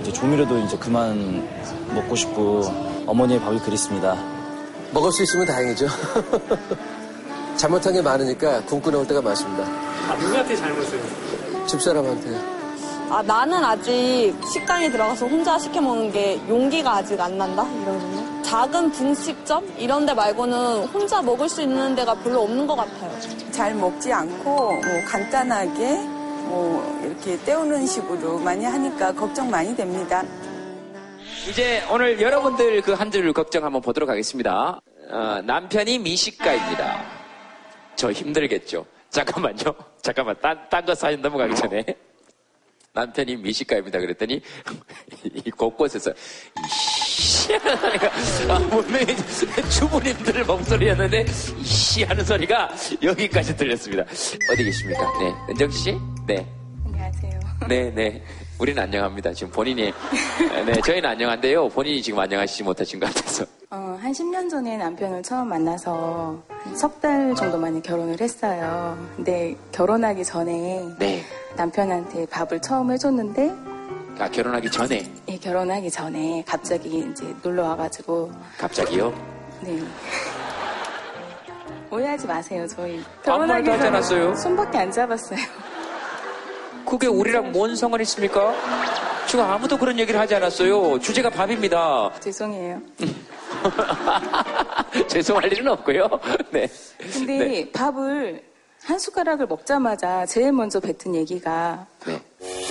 [0.00, 1.48] 이제 조미료도 이제 그만
[1.92, 2.62] 먹고 싶고
[3.06, 4.37] 어머니의 밥이 그립습니다.
[4.92, 5.86] 먹을 수 있으면 다행이죠.
[7.56, 9.64] 잘못한 게 많으니까 굶고 나올 때가 많습니다.
[10.08, 11.00] 아, 누구한테 잘못을?
[11.66, 12.58] 집사람한테.
[13.10, 17.66] 아, 나는 아직 식당에 들어가서 혼자 시켜 먹는 게 용기가 아직 안 난다?
[17.82, 18.42] 이런 거.
[18.42, 19.66] 작은 분식점?
[19.76, 23.10] 이런 데 말고는 혼자 먹을 수 있는 데가 별로 없는 것 같아요.
[23.50, 25.96] 잘 먹지 않고 뭐 간단하게
[26.48, 30.22] 뭐 이렇게 때우는 식으로 많이 하니까 걱정 많이 됩니다.
[31.48, 34.80] 이제 오늘 여러분들 그 한 줄 걱정 한번 보도록 하겠습니다.
[35.10, 37.04] 어, 남편이 미식가입니다.
[37.96, 38.84] 저 힘들겠죠.
[39.10, 39.56] 잠깐만요.
[40.02, 40.36] 잠깐만.
[40.40, 41.84] 딴, 딴거 사연 넘어가기 전에.
[42.92, 43.98] 남편이 미식가입니다.
[44.00, 44.40] 그랬더니,
[45.24, 46.12] 이 곳곳에서,
[46.66, 48.06] 이씨 하는 소리가,
[48.48, 49.06] 아, 분명히
[49.70, 51.24] 주부님들 목소리였는데,
[51.60, 52.70] 이씨 하는 소리가
[53.02, 54.02] 여기까지 들렸습니다.
[54.52, 55.00] 어디 계십니까?
[55.20, 55.34] 네.
[55.50, 55.96] 은정씨?
[56.26, 56.46] 네.
[56.86, 57.40] 안녕하세요.
[57.68, 58.22] 네, 네.
[58.60, 59.32] 우리는 안녕합니다.
[59.32, 59.92] 지금 본인이,
[60.66, 61.68] 네, 저희는 안녕한데요.
[61.68, 63.44] 본인이 지금 안녕하시지 못하신 것 같아서.
[63.70, 66.42] 어, 한 10년 전에 남편을 처음 만나서
[66.74, 68.98] 석달 정도 만에 결혼을 했어요.
[69.14, 71.22] 근데 결혼하기 전에 네.
[71.56, 73.54] 남편한테 밥을 처음 해줬는데
[74.18, 75.08] 아, 결혼하기 전에.
[75.28, 79.14] 예, 결혼하기 전에 갑자기 이제 놀러 와가지고 갑자기요?
[79.60, 79.78] 네.
[81.90, 82.66] 오해하지 마세요.
[82.66, 84.34] 저희 하지 않았어요.
[84.34, 85.38] 손밖에 안 잡았어요.
[86.88, 88.54] 그게 우리랑 뭔 상관 있습니까?
[89.26, 90.98] 지금 아무도 그런 얘기를 하지 않았어요.
[91.00, 92.10] 주제가 밥입니다.
[92.18, 92.80] 죄송해요.
[95.06, 96.08] 죄송할 일은 없고요.
[96.50, 96.66] 네.
[97.12, 97.72] 근데 네.
[97.72, 98.42] 밥을
[98.84, 102.22] 한 숟가락을 먹자마자 제일 먼저 뱉은 얘기가 네.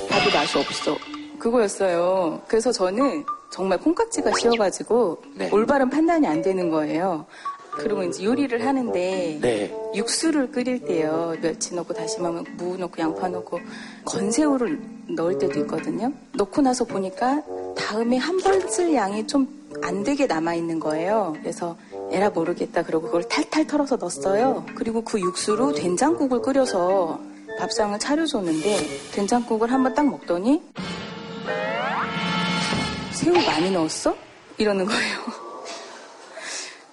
[0.10, 0.98] 밥이 맛이 없어.
[1.38, 2.42] 그거였어요.
[2.48, 5.50] 그래서 저는 정말 콩깍지가 씌어가지고 네.
[5.52, 7.28] 올바른 판단이 안 되는 거예요.
[7.78, 9.74] 그리고 이제 요리를 하는데 네.
[9.96, 11.36] 육수를 끓일 때요.
[11.42, 13.60] 멸치 넣고 다시마 무 넣고 양파 넣고
[14.06, 16.12] 건새우를 넣을 때도 있거든요.
[16.34, 17.42] 넣고 나서 보니까
[17.78, 21.36] 다음에 한 벌쓸 양이 좀 안 되게 남아 있는 거예요.
[21.42, 21.78] 그래서
[22.12, 22.84] 에라 모르겠다.
[22.84, 24.66] 그러고 그걸 탈탈 털어서 넣었어요.
[24.76, 27.20] 그리고 그 육수로 된장국을 끓여서
[27.60, 30.62] 밥상을 차려줬는데 된장국을 한번 딱 먹더니
[33.12, 34.16] 새우 많이 넣었어?
[34.58, 35.47] 이러는 거예요.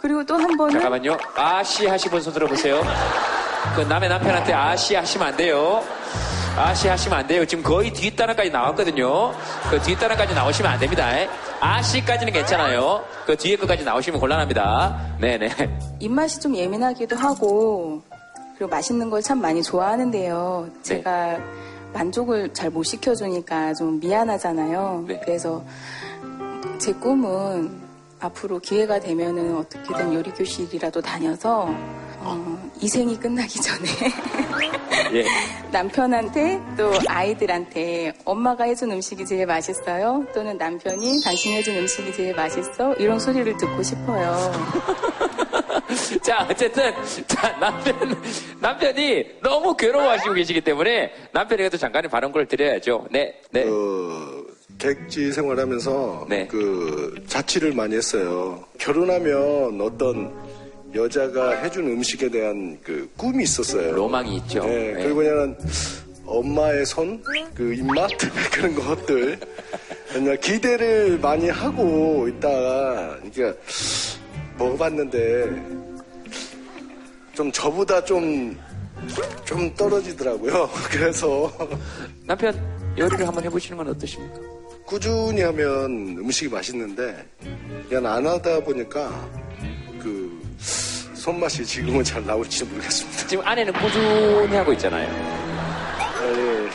[0.04, 1.16] 그리고 또 한 번은 잠깐만요.
[1.34, 2.82] 아씨 하시면 손 들어보세요.
[3.74, 5.82] 그 남의 남편한테 아씨 하시면 안 돼요.
[6.58, 7.46] 아씨 하시면 안 돼요.
[7.46, 9.32] 지금 거의 뒷단어까지 나왔거든요.
[9.70, 11.08] 그 뒷단어까지 나오시면 안 됩니다.
[11.58, 13.02] 아씨까지는 괜찮아요.
[13.24, 15.16] 그 뒤에 것까지 나오시면 곤란합니다.
[15.22, 15.48] 네네.
[16.00, 18.02] 입맛이 좀 예민하기도 하고
[18.58, 20.68] 그리고 맛있는 걸 참 많이 좋아하는데요.
[20.82, 21.38] 제가
[21.94, 25.06] 만족을 잘 못 시켜주니까 좀 미안하잖아요.
[25.24, 25.64] 그래서
[26.78, 27.82] 제 꿈은
[28.24, 31.66] 앞으로 기회가 되면은 어떻게든 요리 교실이라도 다녀서
[32.26, 33.88] 어, 이생이 끝나기 전에
[35.12, 35.24] 예.
[35.70, 40.24] 남편한테 또 아이들한테 엄마가 해준 음식이 제일 맛있어요.
[40.32, 42.94] 또는 남편이 당신이 해준 음식이 제일 맛있어.
[42.94, 44.52] 이런 소리를 듣고 싶어요.
[46.22, 46.92] 자, 어쨌든,
[47.26, 47.94] 자, 남편,
[48.60, 53.06] 남편이 너무 괴로워하시고 계시기 때문에 남편에게도 잠깐의 발언권을 드려야죠.
[53.10, 53.64] 네, 네.
[53.64, 58.64] 그 객지 생활하면서 그 자취를 많이 했어요.
[58.78, 60.32] 결혼하면 어떤
[60.94, 63.92] 여자가 해준 음식에 대한 그 꿈이 있었어요.
[63.92, 64.64] 로망이 있죠.
[64.64, 65.02] 네, 네.
[65.02, 65.56] 그리고 그냥
[66.26, 67.22] 엄마의 손,
[67.54, 68.10] 그 입맛
[68.52, 69.38] 그런 것들
[70.12, 73.60] 그냥 기대를 많이 하고 있다가 그러니까
[74.56, 75.84] 먹어봤는데
[77.34, 80.70] 좀 저보다 좀좀 떨어지더라고요.
[80.90, 81.52] 그래서
[82.24, 82.54] 남편
[82.96, 84.53] 요리를 한번 해보시는 건 어떠십니까?
[84.86, 87.26] 꾸준히 하면 음식이 맛있는데
[87.88, 89.08] 그냥 안 하다 보니까
[90.00, 90.40] 그
[91.14, 93.26] 손맛이 지금은 잘 나올지 모르겠습니다.
[93.26, 95.08] 지금 아내는 꾸준히 하고 있잖아요.
[95.08, 96.68] 아, 예.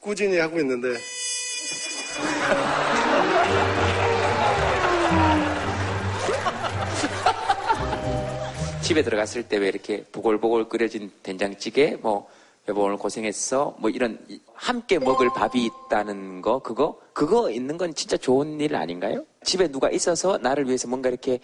[0.00, 0.96] 꾸준히 하고 있는데.
[8.82, 12.28] 집에 들어갔을 때 왜 이렇게 보글보글 끓여진 된장찌개, 뭐
[12.68, 13.74] 여보 오늘 고생했어.
[13.78, 18.76] 뭐 이런 이- 함께 먹을 밥이 있다는 거, 그거, 그거 있는 건 진짜 좋은 일
[18.76, 19.24] 아닌가요?
[19.42, 21.40] 집에 누가 있어서 나를 위해서 뭔가 이렇게,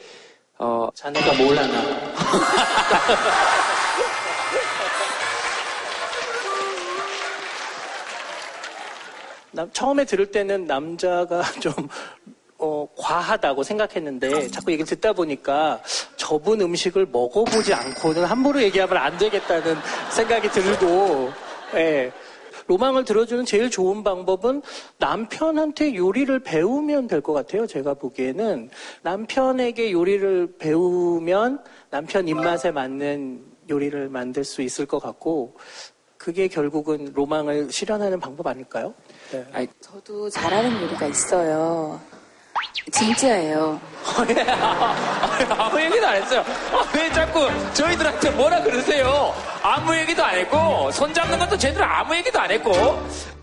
[0.58, 0.88] 어.
[0.94, 1.32] 자네가.
[9.52, 11.72] 남- 처음에 들을 때는 남자가 좀
[12.58, 15.80] 어, 과하다고 생각했는데 자꾸 얘기를 듣다 보니까
[16.16, 19.76] 저분 음식을 먹어보지 않고는 함부로 얘기하면 안 되겠다는
[20.10, 21.30] 생각이 들고
[21.74, 22.12] 예.
[22.66, 24.60] 로망을 들어주는 제일 좋은 방법은
[24.98, 27.66] 남편한테 요리를 배우면 될 것 같아요.
[27.66, 28.68] 제가 보기에는
[29.02, 35.56] 남편에게 요리를 배우면 남편 입맛에 맞는 요리를 만들 수 있을 것 같고
[36.18, 38.92] 그게 결국은 로망을 실현하는 방법 아닐까요?
[39.30, 39.66] 네.
[39.80, 41.98] 저도 잘하는 요리가 있어요.
[42.92, 43.80] 진짜예요.
[45.58, 46.44] 아무 얘기도 안 했어요.
[46.72, 49.34] 아, 왜 자꾸 저희들한테 뭐라 그러세요?
[49.62, 52.72] 아무 얘기도 안 했고, 손 잡는 것도 제대로 아무 얘기도 안 했고.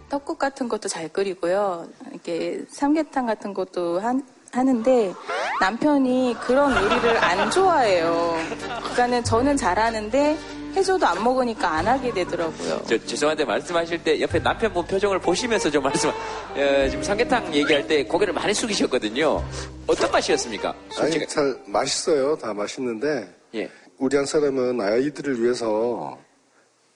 [0.09, 1.85] 떡국 같은 것도 잘 끓이고요.
[2.11, 4.23] 이렇게 삼계탕 같은 것도 한-
[4.53, 5.13] 하는데
[5.59, 8.37] 남편이 그런 요리를 안 좋아해요.
[8.79, 10.37] 그러니까는 저는 잘하는데
[10.75, 12.83] 해줘도 안 먹으니까 안 하게 되더라고요.
[12.87, 18.03] 저, 죄송한데 말씀하실 때 옆에 남편분 표정을 보시면서 좀 말씀, 어, 지금 삼계탕 얘기할 때
[18.03, 19.43] 고개를 많이 숙이셨거든요.
[19.87, 20.75] 어떤 맛이었습니까?
[20.89, 21.23] 솔직히.
[21.23, 22.37] 아니, 잘 맛있어요.
[22.37, 23.33] 다 맛있는데.
[23.55, 23.69] 예.
[23.97, 26.17] 우리 한 사람은 아이들을 위해서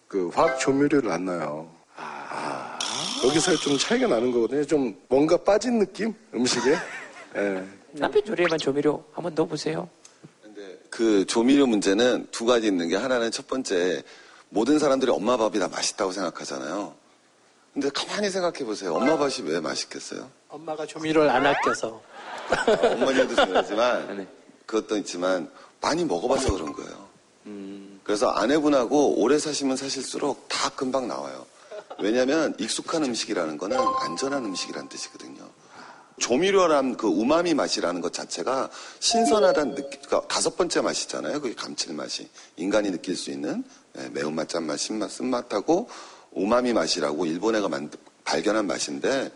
[0.08, 1.70] 그 화학 조미료를 안 넣어요.
[1.96, 2.78] 아.
[3.26, 4.66] 여기서 좀 차이가 나는 거거든요.
[4.66, 6.14] 좀 뭔가 빠진 느낌?
[6.34, 6.76] 음식에?
[7.38, 7.64] 예.
[7.94, 9.88] 남편 조리에만 조미료 한번 넣어보세요.
[10.90, 14.04] 그 조미료 문제는 두 가지 있는 게 하나는 첫 번째
[14.50, 16.94] 모든 사람들이 엄마 밥이 다 맛있다고 생각하잖아요.
[17.74, 18.96] 근데 가만히 생각해 보세요.
[18.96, 20.30] 엄마 밥이 왜 맛있겠어요?
[20.50, 22.02] 엄마가 조미료를 안 아껴서.
[22.84, 24.28] 어머니도 중요하지만
[24.66, 25.50] 그것도 있지만
[25.82, 27.10] 많이 먹어봐서 그런 거예요.
[28.04, 31.46] 그래서 아내분하고 오래 사시면 사실수록 다 금방 나와요.
[32.00, 35.48] 왜냐하면 익숙한 음식이라는 거는 안전한 음식이라는 뜻이거든요.
[36.20, 41.42] 조미료란 그 우마미 맛이라는 것 자체가 신선하다는 느낌, 그러니까 다섯 번째 맛이잖아요.
[41.42, 42.30] 그게 감칠맛이.
[42.58, 43.64] 인간이 느낄 수 있는
[43.98, 45.90] 예, 매운맛, 짠맛, 신맛, 쓴맛하고
[46.32, 47.90] 우마미 맛이라고 일본애가 만
[48.24, 49.32] 발견한 맛인데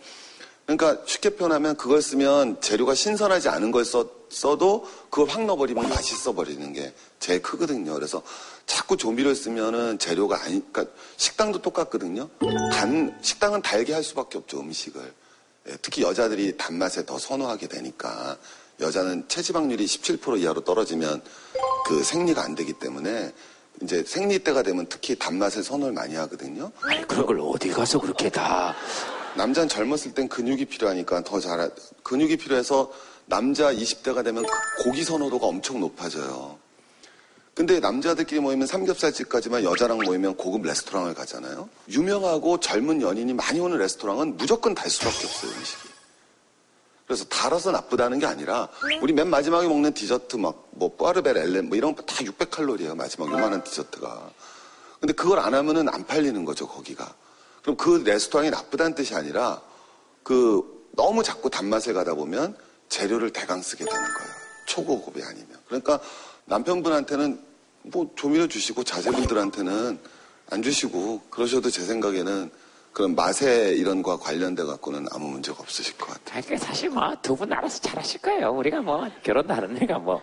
[0.66, 6.34] 그러니까 쉽게 표현하면 그걸 쓰면 재료가 신선하지 않은 걸 써, 써도 그걸 확 넣어버리면 맛있어
[6.34, 7.94] 버리는 게 제일 크거든요.
[7.94, 8.22] 그래서
[8.66, 12.30] 자꾸 조미료를 쓰면은 재료가 아니, 그러니까 식당도 똑같거든요.
[12.72, 15.14] 단, 식당은 달게 할 수밖에 없죠, 음식을.
[15.70, 18.38] 예, 특히 여자들이 단맛에 더 선호하게 되니까
[18.80, 21.22] 여자는 체지방률이 17% 이하로 떨어지면
[21.86, 23.32] 그 생리가 안 되기 때문에
[23.82, 26.72] 이제 생리 때가 되면 특히 단맛에 선호를 많이 하거든요.
[27.08, 28.76] 그런 걸 어디 가서 그렇게 다.
[29.36, 31.72] 남자는 젊었을 땐 근육이 필요하니까 더 잘,
[32.04, 32.92] 근육이 필요해서
[33.26, 36.60] 남자 20대가 되면 그 고기 선호도가 엄청 높아져요.
[37.56, 41.70] 근데 남자들끼리 모이면 삼겹살집까지만 여자랑 모이면 고급 레스토랑을 가잖아요.
[41.90, 45.90] 유명하고 젊은 연인이 많이 오는 레스토랑은 무조건 달 수밖에 없어요, 음식이.
[47.06, 48.70] 그래서 달아서 나쁘다는 게 아니라
[49.02, 53.64] 우리 맨 마지막에 먹는 디저트 막뭐 빠르벨 엘렌 뭐 이런 거 다 600칼로리예요, 마지막 요만한
[53.64, 54.32] 디저트가.
[55.00, 57.14] 근데 그걸 안 하면은 안 팔리는 거죠, 거기가.
[57.62, 59.62] 그럼 그 레스토랑이 나쁘다는 뜻이 아니라
[60.24, 62.58] 그 너무 자꾸 단맛을 가다 보면
[62.90, 64.30] 재료를 대강 쓰게 되는 거예요.
[64.68, 65.50] 초고급이 아니면.
[65.68, 66.00] 그러니까
[66.46, 67.40] 남편분한테는
[67.84, 70.00] 뭐 조미료 주시고 자제분들한테는
[70.52, 72.52] 안 주시고 그러셔도 제 생각에는
[72.92, 76.38] 그런 맛에 이런 거와 관련돼 갖고는 아무 문제가 없으실 것 같아요.
[76.38, 78.52] 아니, 그 사실 뭐 두 분 알아서 잘하실 거예요.
[78.52, 80.22] 우리가 뭐 결혼도 하는 애가 뭐,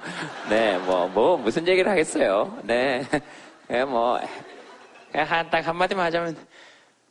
[0.49, 2.59] 네, 뭐, 뭐 무슨 얘기를 하겠어요.
[2.63, 3.05] 네,
[3.71, 4.21] 예, 뭐,
[5.11, 6.37] 그냥 한, 딱 한마디만 하자면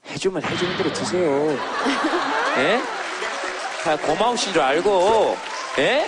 [0.08, 1.58] 해주면 해주는 대로 드세요.
[2.60, 2.80] 예?
[3.84, 5.36] 다 고마우신 줄 알고,
[5.80, 6.06] 예?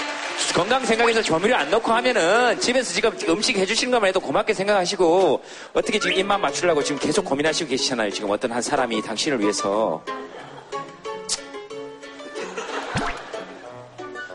[0.53, 5.41] 건강 생각해서 조미료 안 넣고 하면은 집에서 지금 음식 해주시는 것만 해도 고맙게 생각하시고
[5.73, 8.11] 어떻게 지금 입맛 맞추려고 지금 계속 고민하시고 계시잖아요.
[8.11, 10.03] 지금 어떤 한 사람이 당신을 위해서.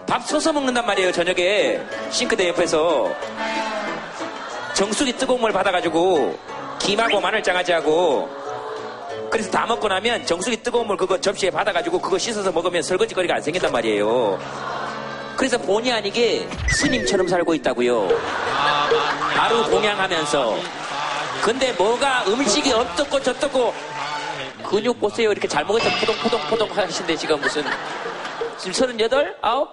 [0.06, 1.80] 밥 서서 먹는단 말이에요, 저녁에.
[2.10, 3.14] 싱크대 옆에서.
[4.74, 6.38] 정수기 뜨거운 물 받아가지고,
[6.78, 8.28] 김하고 마늘 장아찌하고,
[9.30, 13.34] 그래서 다 먹고 나면 정수기 뜨거운 물 그거 접시에 받아가지고 그거 씻어서 먹으면 설거지 거리가
[13.34, 14.38] 안 생긴단 말이에요.
[15.36, 18.08] 그래서 본의 아니게 스님처럼 살고 있다고요.
[19.34, 20.56] 하루 공양하면서.
[21.42, 23.74] 근데 뭐가 음식이 어떻고 저떻고
[24.68, 25.30] 근육 보세요.
[25.30, 27.62] 이렇게 잘 먹었다 포동포동포동 하시는데 지금 무슨
[28.58, 29.36] 지금 서른여덟?
[29.42, 29.68] 아홉?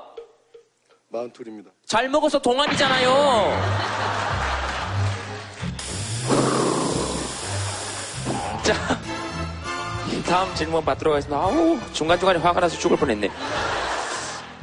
[1.10, 1.72] 마흔둘입니다.
[1.86, 3.12] 잘 먹어서 동안이잖아요.
[8.64, 8.74] 자,
[10.28, 11.42] 다음 질문 받도록 하겠습니다.
[11.42, 13.30] 아우, 중간중간에 화가 나서 죽을 뻔했네.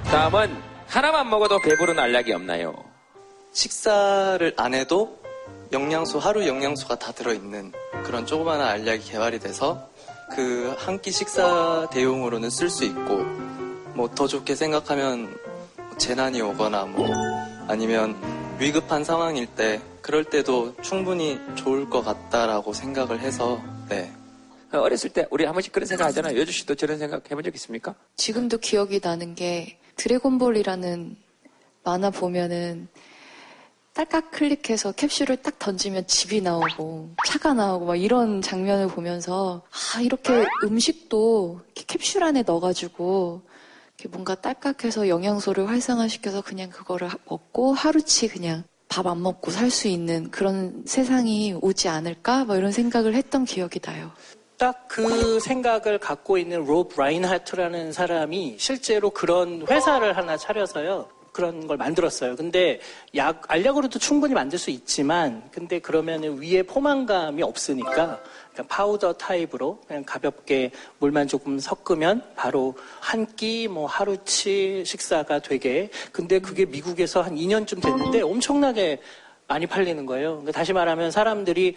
[0.04, 2.74] 다음은 하나만 먹어도 배부른 알약이 없나요?
[3.52, 5.18] 식사를 안 해도
[5.72, 7.72] 영양소, 하루 영양소가 다 들어있는
[8.04, 9.88] 그런 조그마한 알약이 개발이 돼서
[10.30, 13.18] 그 한 끼 식사 대용으로는 쓸 수 있고
[13.94, 15.36] 뭐 더 좋게 생각하면
[15.76, 17.06] 뭐 재난이 오거나 뭐
[17.68, 18.16] 아니면
[18.58, 24.12] 위급한 상황일 때 그럴 때도 충분히 좋을 것 같다라고 생각을 해서 네.
[24.72, 26.38] 어렸을 때 우리 한 번씩 그런 생각 하잖아요.
[26.38, 27.94] 여주 씨도 저런 생각 해본 적 있습니까?
[28.16, 31.14] 지금도 기억이 나는 게 드래곤볼이라는
[31.84, 32.88] 만화 보면은
[33.92, 39.62] 딸깍 클릭해서 캡슐을 딱 던지면 집이 나오고 차가 나오고 막 이런 장면을 보면서
[39.94, 43.42] 아 이렇게 음식도 이렇게 캡슐 안에 넣어가지고
[43.98, 49.70] 이렇게 뭔가 딸깍해서 영양소를 활성화시켜서 그냥 그거를 하- 먹고 하루치 그냥 밥 안 먹고 살
[49.70, 54.10] 수 있는 그런 세상이 오지 않을까 뭐 이런 생각을 했던 기억이 나요.
[54.60, 61.08] 딱 그 생각을 갖고 있는 로브 라인하트라는 사람이 실제로 그런 회사를 하나 차려서요.
[61.32, 62.34] 그런 걸 만들었어요.
[62.34, 62.80] 근데
[63.14, 68.20] 약, 알약으로도 충분히 만들 수 있지만, 근데 그러면 위에 포만감이 없으니까,
[68.68, 76.40] 파우더 타입으로 그냥 가볍게 물만 조금 섞으면 바로 한 끼, 뭐 하루치 식사가 되게, 근데
[76.40, 79.00] 그게 미국에서 한 2년쯤 됐는데 엄청나게
[79.46, 80.44] 많이 팔리는 거예요.
[80.52, 81.76] 다시 말하면 사람들이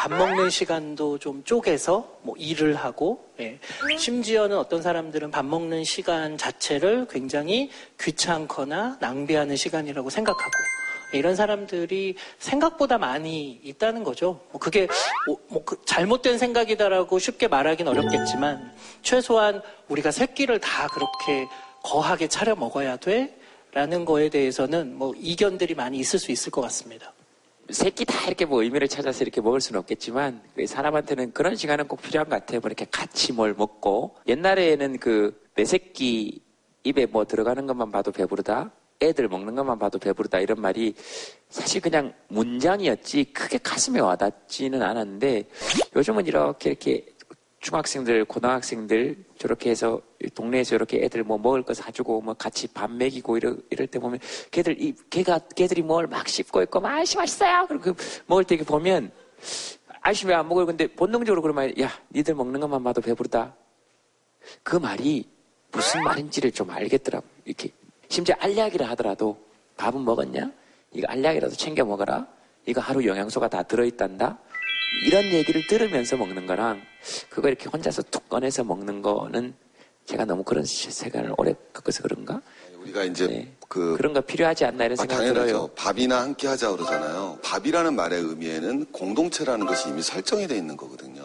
[0.00, 3.58] 밥 먹는 시간도 좀 쪼개서 뭐 일을 하고 예.
[3.98, 7.68] 심지어는 어떤 사람들은 밥 먹는 시간 자체를 굉장히
[8.00, 10.50] 귀찮거나 낭비하는 시간이라고 생각하고
[11.12, 14.40] 예, 이런 사람들이 생각보다 많이 있다는 거죠.
[14.52, 14.88] 뭐 그게
[15.26, 21.46] 뭐, 뭐 그 잘못된 생각이다라고 쉽게 말하기는 어렵겠지만 최소한 우리가 새끼를 다 그렇게
[21.82, 23.36] 거하게 차려 먹어야 돼?
[23.72, 27.12] 라는 거에 대해서는 뭐 이견들이 많이 있을 수 있을 것 같습니다.
[27.72, 32.00] 새끼 다 이렇게 뭐 의미를 찾아서 이렇게 먹을 수는 없겠지만 그 사람한테는 그런 시간은 꼭
[32.02, 32.60] 필요한 것 같아요.
[32.60, 36.40] 뭐 이렇게 같이 뭘 먹고 옛날에는 그 내 새끼
[36.84, 38.70] 입에 뭐 들어가는 것만 봐도 배부르다.
[39.02, 40.94] 애들 먹는 것만 봐도 배부르다 이런 말이
[41.50, 45.44] 사실 그냥 문장이었지 크게 가슴에 와닿지는 않았는데
[45.96, 47.06] 요즘은 이렇게 이렇게
[47.60, 50.00] 중학생들, 고등학생들 저렇게 해서
[50.34, 54.18] 동네에서 이렇게 애들 뭐 먹을 거 사주고 뭐 같이 밥 먹이고 이럴, 이럴 때 보면
[54.50, 57.66] 걔들 이 걔가 걔들이 뭘 막 씹고 있고 막 아씨 맛있어요.
[57.68, 57.94] 그리고 그
[58.26, 59.12] 먹을 때 보면
[60.00, 60.64] 아씨 왜 안 먹어요?
[60.64, 63.54] 근데 본능적으로 그러면 야 니들 먹는 것만 봐도 배부르다.
[64.62, 65.28] 그 말이
[65.70, 67.26] 무슨 말인지를 좀 알겠더라고.
[67.44, 67.68] 이렇게
[68.08, 69.38] 심지어 알약이라 하더라도
[69.76, 70.50] 밥은 먹었냐?
[70.92, 72.26] 이거 알약이라도 챙겨 먹어라.
[72.64, 74.38] 이거 하루 영양소가 다 들어있단다.
[75.06, 76.82] 이런 얘기를 들으면서 먹는 거랑
[77.28, 79.54] 그거 이렇게 혼자서 툭 꺼내서 먹는 거는
[80.06, 82.40] 제가 너무 그런 생각을 오래 겪어서 그런가?
[82.80, 85.46] 우리가 이제 그 그런 거 필요하지 않나 이런 아, 생각 당연하죠.
[85.46, 85.66] 들어요.
[85.76, 87.38] 밥이나 함께 하자 그러잖아요.
[87.42, 91.19] 밥이라는 말의 의미에는 공동체라는 것이 이미 설정이 돼 있는 거거든요.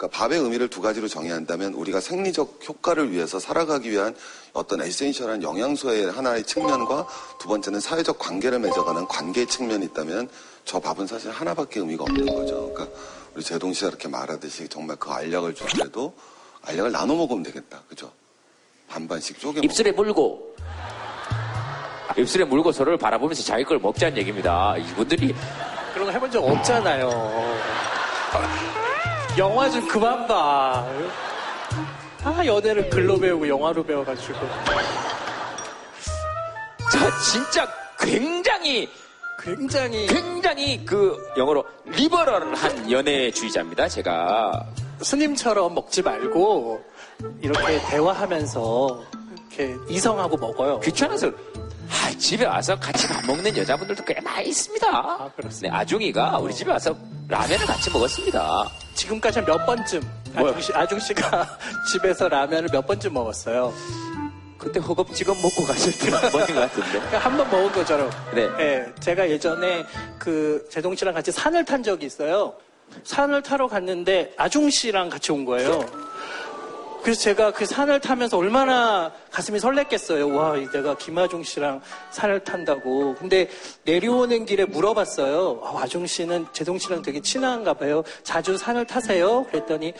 [0.00, 4.16] 그러니까 밥의 의미를 두 가지로 정의야 한다면 우리가 생리적 효과를 위해서 살아가기 위한
[4.54, 7.06] 어떤 에센셜한 영양소의 하나의 측면과
[7.38, 10.30] 두 번째는 사회적 관계를 맺어가는 관계의 측면이 있다면
[10.64, 12.72] 저 밥은 사실 하나밖에 의미가 없는 거죠.
[12.72, 12.98] 그러니까
[13.34, 16.14] 우리 제동 씨가 이렇게 말하듯이 정말 그 알약을 줄 때도
[16.62, 17.82] 알약을 나눠 먹으면 되겠다.
[17.86, 18.10] 그죠?
[18.88, 20.56] 반반씩 쪼개 입술에 물고
[22.16, 24.78] 입술에 물고 서로를 바라보면서 자기 걸 먹자는 얘기입니다.
[24.78, 25.34] 이분들이
[25.92, 27.99] 그런 거 해본 적 없잖아요.
[29.40, 30.86] 영화 좀 그만 봐.
[32.22, 34.38] 아, 연애를 글로 배우고 영화로 배워가지고.
[36.92, 37.66] 저 진짜
[37.98, 38.86] 굉장히
[39.42, 43.88] 굉장히 굉장히 그 영어로 리버럴한 연애주의자입니다.
[43.88, 44.66] 제가
[45.00, 46.84] 스님처럼 먹지 말고
[47.40, 49.02] 이렇게 대화하면서
[49.56, 50.80] 이렇게 이성하고 먹어요.
[50.80, 51.30] 귀찮아서
[51.90, 54.86] 아, 집에 와서 같이 밥 먹는 여자분들도 꽤 많이 있습니다.
[54.88, 55.74] 아, 그렇습니다.
[55.76, 56.94] 네, 아중이가 우리 집에 와서
[57.28, 58.70] 라면을 같이 먹었습니다.
[58.94, 60.00] 지금까지 몇 번쯤
[60.34, 61.58] 아중씨, 아중씨가
[61.92, 63.72] 집에서 라면을 몇 번쯤 먹었어요.
[64.58, 67.16] 그때 허겁지겁 먹고 가실 때한 번인 것 같은데.
[67.16, 68.10] 한 번 먹은 거죠.
[68.34, 68.48] 네.
[68.58, 69.84] 예, 제가 예전에
[70.18, 72.54] 그 제동 씨랑 같이 산을 탄 적이 있어요.
[73.04, 75.80] 산을 타러 갔는데 아중 씨랑 같이 온 거예요.
[77.02, 80.36] 그래서 제가 그 산을 타면서 얼마나 가슴이 설렜겠어요.
[80.36, 81.80] 와, 내가 김아중 씨랑
[82.10, 83.14] 산을 탄다고.
[83.14, 83.48] 근데
[83.84, 85.60] 내려오는 길에 물어봤어요.
[85.62, 88.02] 아, 아중 씨는 제동 씨랑 되게 친한가 봐요.
[88.22, 89.44] 자주 산을 타세요?
[89.44, 89.94] 그랬더니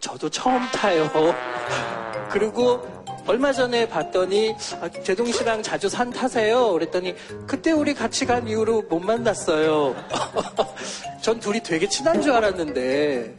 [0.00, 1.10] 저도 처음 타요.
[2.30, 2.82] 그리고
[3.26, 6.72] 얼마 전에 봤더니 아, 제동 씨랑 자주 산 타세요.
[6.72, 7.14] 그랬더니
[7.46, 9.94] 그때 우리 같이 간 이후로 못 만났어요.
[11.24, 13.34] 전 둘이 되게 친한 줄 알았는데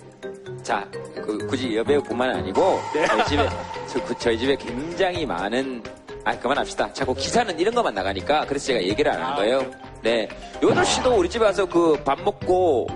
[0.63, 0.89] 자,
[1.23, 3.05] 그 굳이 여배우뿐만 아니고 네.
[3.05, 3.49] 저희 집에
[3.85, 5.83] 저, 그, 저희 집에 굉장히 많은
[6.23, 6.91] 아 그만합시다.
[6.93, 9.69] 자꾸 기사는 이런 것만 나가니까 그래서 제가 얘기를 안 한 거예요.
[10.01, 10.27] 네,
[10.63, 12.87] 요도 씨도 우리 집에 와서 그 밥 먹고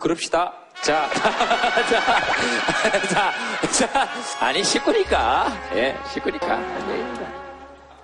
[0.00, 0.52] 그럽시다.
[0.80, 1.10] 자,
[1.90, 3.32] 자, 자,
[3.88, 6.60] 자, 아니 식구니까, 예, 식구니까.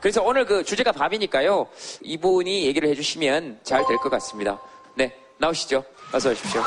[0.00, 1.68] 그래서 오늘 그 주제가 밥이니까요.
[2.02, 4.58] 이분이 얘기를 해주시면 잘 될 것 같습니다.
[5.38, 5.84] 네, 나오시죠.
[6.12, 6.62] 어서 오십시오.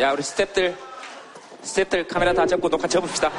[0.00, 0.74] 야, 우리 스탭들,
[1.62, 3.30] 스탭들 카메라 다 접고 녹화 접읍시다.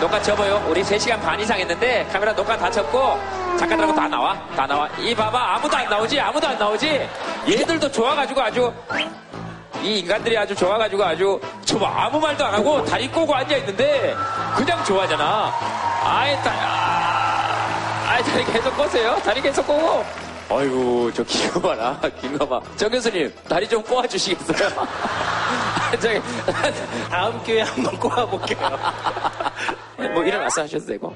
[0.00, 0.64] 녹화 접어요.
[0.66, 3.18] 우리 3시간 반 이상 했는데 카메라 녹화 다 접고
[3.58, 4.34] 작가들하고 다 나와.
[4.56, 4.88] 다 나와.
[4.98, 5.56] 이 봐봐.
[5.56, 6.18] 아무도 안 나오지?
[6.18, 7.08] 아무도 안 나오지?
[7.48, 8.72] 얘들도 좋아가지고 아주
[9.82, 14.16] 이 인간들이 아주 좋아가지고 아주 저 아무 말도 안 하고 다리 꼬고 앉아있는데
[14.56, 15.52] 그냥 좋아하잖아.
[16.04, 19.16] 아이, 다, 아, 아이, 다리 계속 꼬세요.
[19.22, 20.04] 다리 계속 꼬고.
[20.50, 22.00] 아이고, 저 긴거 봐라.
[22.20, 22.60] 긴거 봐.
[22.76, 24.68] 정 교수님, 다리 좀 꼬아 주시겠어요?
[26.02, 26.20] 저기,
[27.08, 28.58] 다음 기회에 한번 꼬아 볼게요.
[30.12, 31.14] 뭐 일어나서 하셔도 되고.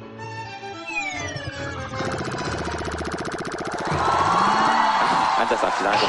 [5.39, 6.07] 앉아서 합시다, 앉아서.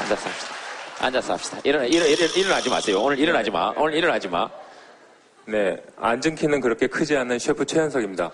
[0.00, 0.54] 앉아서 합시다.
[1.00, 1.58] 앉아서 합시다.
[1.64, 3.00] 일어나, 일어, 일어, 일어나지 마세요.
[3.00, 3.72] 오늘 일어나지 마.
[3.76, 4.48] 오늘 일어나지 마.
[5.46, 8.30] 네, 앉은 키는 그렇게 크지 않은 셰프 최현석입니다.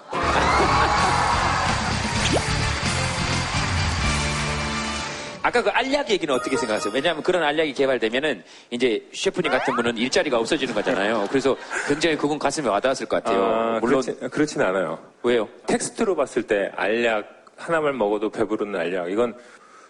[5.47, 6.92] 아까 그 알약 얘기는 어떻게 생각하세요?
[6.92, 11.24] 왜냐하면 그런 알약이 개발되면은 이제 셰프님 같은 분은 일자리가 없어지는 거잖아요.
[11.30, 13.44] 그래서 굉장히 그분 가슴에 와닿았을 것 같아요.
[13.44, 14.99] 아, 물론 그렇지, 그렇진 않아요.
[15.22, 15.49] 왜요?
[15.68, 19.36] 텍스트로 봤을 때 알약 하나만 먹어도 배부르는 알약 이건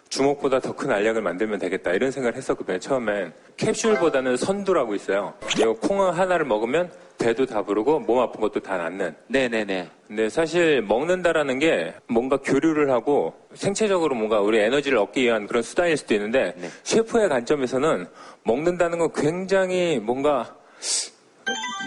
[0.08, 2.78] 주먹보다 더 큰 알약을 만들면 되겠다 이런 생각을 했었거든요.
[2.78, 5.34] 처음엔 캡슐보다는 선두라고 있어요.
[5.58, 9.14] 이거 콩 하나를 먹으면 배도 다 부르고 몸 아픈 것도 다 낫는.
[9.28, 9.90] 네네네.
[10.06, 15.96] 근데 사실 먹는다라는 게 뭔가 교류를 하고 생체적으로 뭔가 우리 에너지를 얻기 위한 그런 수단일
[15.96, 16.54] 수도 있는데
[16.84, 18.06] 셰프의 관점에서는
[18.44, 20.54] 먹는다는 건 굉장히 뭔가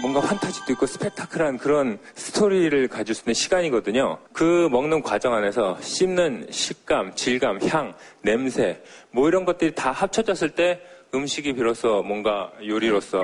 [0.01, 4.17] 뭔가 환타지도 있고 스펙타클한 그런 스토리를 가질 수 있는 시간이거든요.
[4.31, 8.81] 그 먹는 과정 안에서 씹는 식감, 질감, 향, 냄새
[9.11, 10.81] 뭐 이런 것들이 다 합쳐졌을 때
[11.13, 13.21] 음식이 비로소 뭔가 요리로서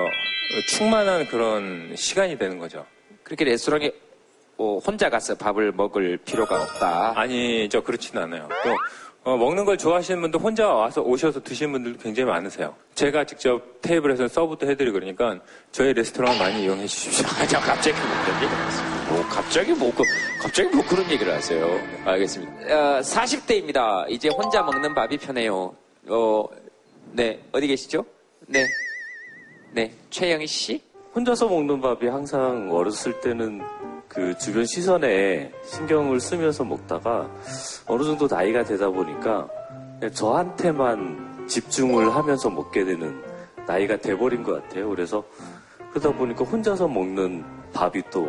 [0.68, 2.84] 충만한 그런 시간이 되는 거죠.
[3.22, 3.90] 그렇게 레스토랑에
[4.58, 7.12] 어, 혼자 가서 밥을 먹을 필요가 없다.
[7.18, 7.82] 아니죠.
[7.82, 8.48] 그렇지는 않아요.
[8.64, 8.76] 또
[9.26, 12.72] 어, 먹는 걸 좋아하시는 분도 혼자 와서 오셔서 드시는 분들도 굉장히 많으세요.
[12.94, 15.40] 제가 직접 테이블에서 서브도 해드리고 그러니까
[15.72, 17.26] 저희 레스토랑 많이 이용해 주십시오.
[17.36, 18.56] 아, 저 갑자기 뭐 그런 얘기를
[19.08, 20.04] 뭐 갑자기 뭐, 그,
[20.40, 21.66] 갑자기 뭐 그런 얘기를 하세요.
[22.04, 22.52] 알겠습니다.
[22.52, 24.08] 어, 40대입니다.
[24.08, 25.74] 이제 혼자 먹는 밥이 편해요.
[26.08, 26.44] 어,
[27.10, 28.06] 네, 어디 계시죠?
[28.46, 28.64] 네.
[29.72, 30.80] 네, 최영희 씨?
[31.16, 33.60] 혼자서 먹는 밥이 항상 어렸을 때는
[34.08, 37.30] 그 주변 시선에 신경을 쓰면서 먹다가
[37.86, 39.48] 어느 정도 나이가 되다 보니까
[40.12, 43.22] 저한테만 집중을 하면서 먹게 되는
[43.66, 44.88] 나이가 돼버린 것 같아요.
[44.88, 45.24] 그래서
[45.90, 48.28] 그러다 보니까 혼자서 먹는 밥이 또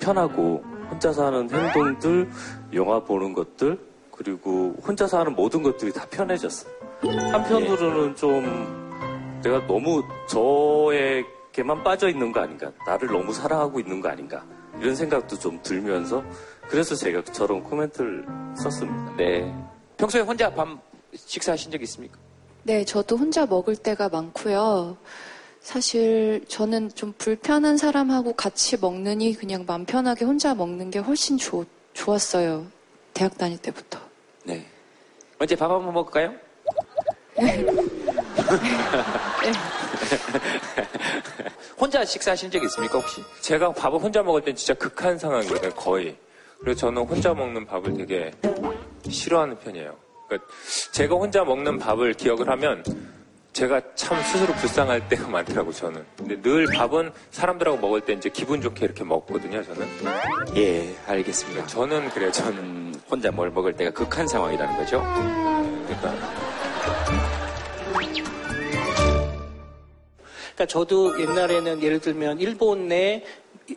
[0.00, 2.30] 편하고 혼자서 하는 행동들,
[2.74, 3.78] 영화 보는 것들,
[4.10, 6.72] 그리고 혼자서 하는 모든 것들이 다 편해졌어요.
[7.32, 14.42] 한편으로는 좀 내가 너무 저에게만 빠져 있는 거 아닌가, 나를 너무 사랑하고 있는 거 아닌가,
[14.80, 16.22] 이런 생각도 좀 들면서
[16.68, 18.24] 그래서 제가 저런 코멘트를
[18.56, 19.16] 썼습니다.
[19.16, 19.54] 네.
[19.96, 20.68] 평소에 혼자 밥
[21.14, 22.18] 식사하신 적 있습니까?
[22.62, 24.96] 네, 저도 혼자 먹을 때가 많고요.
[25.60, 31.66] 사실 저는 좀 불편한 사람하고 같이 먹느니 그냥 맘 편하게 혼자 먹는 게 훨씬 좋,
[31.94, 32.66] 좋았어요.
[33.14, 33.98] 대학 다닐 때부터.
[34.44, 34.66] 네.
[35.38, 36.34] 언제 밥 한번 먹을까요?
[41.78, 43.22] 혼자 식사하신 적 있습니까, 혹시?
[43.40, 46.16] 제가 밥을 혼자 먹을 땐 진짜 극한 상황이거든요, 거의.
[46.60, 48.32] 그래서 저는 혼자 먹는 밥을 되게
[49.08, 49.94] 싫어하는 편이에요.
[50.26, 50.48] 그러니까
[50.92, 52.82] 제가 혼자 먹는 밥을 기억을 하면
[53.52, 56.04] 제가 참 스스로 불쌍할 때가 많더라고 저는.
[56.16, 59.88] 근데 늘 밥은 사람들하고 먹을 때 이제 기분 좋게 이렇게 먹거든요 저는.
[60.56, 61.66] 예, 알겠습니다.
[61.68, 62.30] 저는 그래요.
[62.32, 65.00] 저는 혼자 뭘 먹을 때가 극한 상황이라는 거죠.
[65.86, 66.47] 그러니까
[70.58, 73.22] 그러니까 저도 옛날에는 예를 들면 일본 내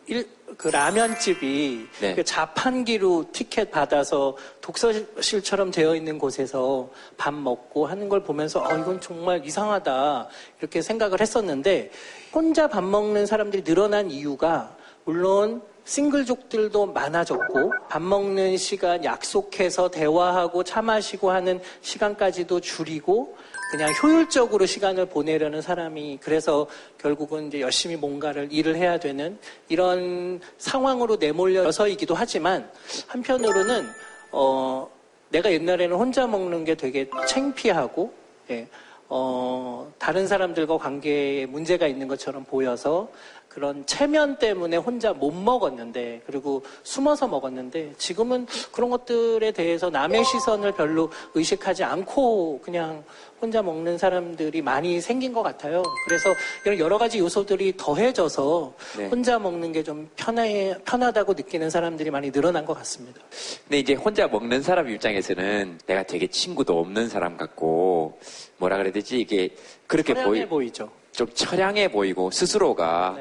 [0.07, 0.27] 일,
[0.57, 2.15] 그 라면집이 네.
[2.15, 8.99] 그 자판기로 티켓 받아서 독서실처럼 되어 있는 곳에서 밥 먹고 하는 걸 보면서 어, 이건
[8.99, 10.27] 정말 이상하다
[10.59, 11.91] 이렇게 생각을 했었는데
[12.33, 20.81] 혼자 밥 먹는 사람들이 늘어난 이유가 물론 싱글족들도 많아졌고 밥 먹는 시간 약속해서 대화하고 차
[20.81, 23.35] 마시고 하는 시간까지도 줄이고
[23.71, 26.67] 그냥 효율적으로 시간을 보내려는 사람이 그래서
[26.97, 32.69] 결국은 이제 열심히 뭔가를 일을 해야 되는 이런 상황으로 내몰려서이기도 하지만
[33.07, 33.87] 한편으로는
[34.33, 34.91] 어
[35.29, 38.13] 내가 옛날에는 혼자 먹는 게 되게 창피하고
[38.49, 38.67] 예,
[39.07, 43.09] 어, 다른 사람들과 관계에 문제가 있는 것처럼 보여서
[43.53, 50.71] 그런 체면 때문에 혼자 못 먹었는데 그리고 숨어서 먹었는데 지금은 그런 것들에 대해서 남의 시선을
[50.71, 53.03] 별로 의식하지 않고 그냥
[53.41, 55.83] 혼자 먹는 사람들이 많이 생긴 것 같아요.
[56.05, 56.29] 그래서
[56.63, 59.07] 이런 여러 가지 요소들이 더해져서 네.
[59.07, 63.19] 혼자 먹는 게 좀 편해, 편하다고 느끼는 사람들이 많이 늘어난 것 같습니다.
[63.67, 68.19] 근데 이제 혼자 먹는 사람 입장에서는 내가 되게 친구도 없는 사람 같고
[68.57, 69.49] 뭐라 그래야 되지 이게
[69.87, 70.87] 그렇게 보이 보이죠.
[71.11, 73.17] 좀 처량해 보이고 스스로가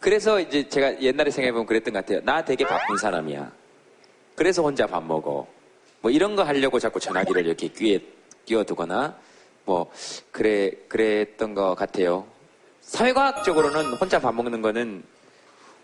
[0.00, 2.20] 그래서 이제 제가 옛날에 생각해보면 그랬던 것 같아요.
[2.24, 3.52] 나 되게 바쁜 사람이야.
[4.34, 5.46] 그래서 혼자 밥 먹어.
[6.00, 8.00] 뭐 이런 거 하려고 자꾸 전화기를 이렇게 귀에
[8.46, 9.14] 끼워두거나
[9.66, 9.90] 뭐
[10.32, 12.26] 그래 그랬던 것 같아요.
[12.80, 15.02] 사회과학적으로는 혼자 밥 먹는 거는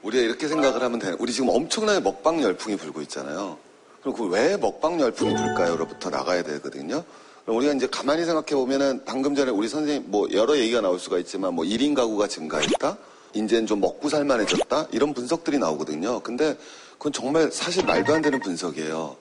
[0.03, 1.15] 우리가 이렇게 생각을 하면 돼.
[1.19, 3.59] 우리 지금 엄청나게 먹방 열풍이 불고 있잖아요.
[4.01, 7.05] 그럼 그 왜 먹방 열풍이 불까요?로부터 나가야 되거든요.
[7.45, 11.19] 그럼 우리가 이제 가만히 생각해 보면은 방금 전에 우리 선생님 뭐 여러 얘기가 나올 수가
[11.19, 12.97] 있지만 뭐 1인 가구가 증가했다?
[13.37, 14.89] 이제는 좀 먹고 살만해졌다?
[14.93, 16.21] 이런 분석들이 나오거든요.
[16.21, 16.57] 근데
[16.93, 19.17] 그건 정말 사실 말도 안 되는 분석이에요.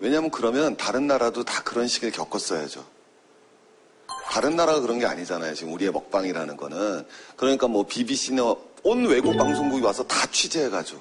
[0.00, 2.84] 왜냐하면 그러면 다른 나라도 다 그런 시기를 겪었어야죠.
[4.24, 5.54] 다른 나라가 그런 게 아니잖아요.
[5.54, 7.04] 지금 우리의 먹방이라는 거는.
[7.36, 11.00] 그러니까 뭐 BBC나 온 외국 방송국이 와서 다 취재해가지고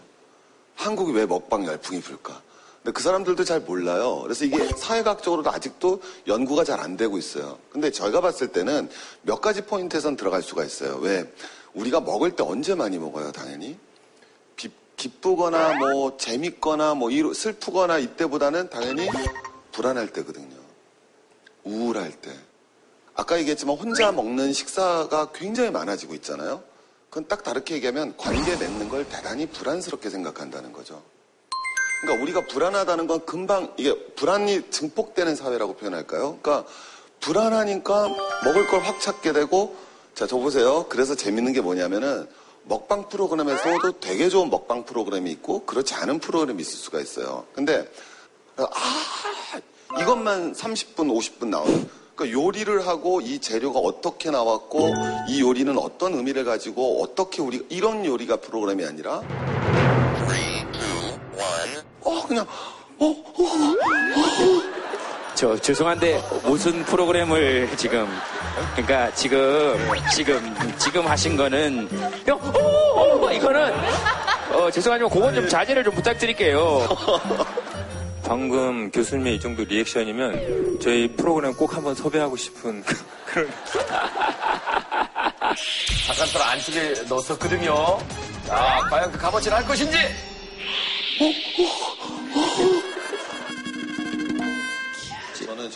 [0.76, 2.42] 한국이 왜 먹방 열풍이 불까?
[2.82, 4.22] 근데 그 사람들도 잘 몰라요.
[4.24, 7.58] 그래서 이게 사회학적으로도 아직도 연구가 잘 안 되고 있어요.
[7.72, 8.90] 근데 저희가 봤을 때는
[9.22, 10.98] 몇 가지 포인트에선 들어갈 수가 있어요.
[11.02, 11.30] 왜?
[11.74, 13.78] 우리가 먹을 때 언제 많이 먹어요, 당연히?
[14.58, 19.08] 기, 기쁘거나 뭐 재밌거나 뭐 이루- 슬프거나 이때보다는 당연히
[19.72, 20.56] 불안할 때거든요.
[21.64, 22.32] 우울할 때.
[23.14, 26.64] 아까 얘기했지만 혼자 먹는 식사가 굉장히 많아지고 있잖아요.
[27.10, 31.02] 그건 딱 다르게 얘기하면 관계 맺는 걸 대단히 불안스럽게 생각한다는 거죠.
[32.02, 36.40] 그러니까 우리가 불안하다는 건 금방 이게 불안이 증폭되는 사회라고 표현할까요?
[36.42, 36.66] 그러니까
[37.20, 38.08] 불안하니까
[38.46, 39.76] 먹을 걸 확 찾게 되고
[40.20, 40.86] 자, 저 보세요.
[40.90, 42.28] 그래서 재밌는 게 뭐냐면은
[42.66, 47.46] 먹방 프로그램에서도 되게 좋은 먹방 프로그램이 있고 그렇지 않은 프로그램이 있을 수가 있어요.
[47.54, 47.90] 근데
[48.58, 48.66] 아
[50.02, 54.92] 이것만 30분, 50분 나오는 그러니까 요리를 하고 이 재료가 어떻게 나왔고
[55.30, 59.22] 이 요리는 어떤 의미를 가지고 어떻게 우리 이런 요리가 프로그램이 아니라
[62.02, 62.46] 어 그냥
[62.98, 63.44] 어, 어,
[64.66, 64.79] 어.
[65.40, 68.06] 저 죄송한데 무슨 프로그램을 지금
[68.76, 69.80] 그러니까 지금
[70.14, 71.88] 지금 지금 하신 거는
[72.28, 73.74] 야, 어, 어, 이거는
[74.52, 76.86] 어, 죄송하지만 그건 좀 자제를 좀 부탁드릴게요.
[78.28, 82.84] 방금 교수님의 이 정도 리액션이면 저희 프로그램 꼭 한번 섭외하고 싶은
[83.24, 83.50] 그런.
[86.06, 87.98] 잠깐 또 안쪽에 넣었었거든요.
[88.46, 89.98] 자, 과연 그 값어치를 할 것인지.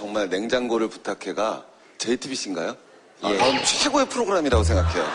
[0.04, 1.66] 정말 냉장고를 부탁해가
[1.98, 2.76] JTBC인가요?
[3.22, 3.38] 아, 예.
[3.38, 5.06] 저는 최고의 프로그램이라고 생각해요.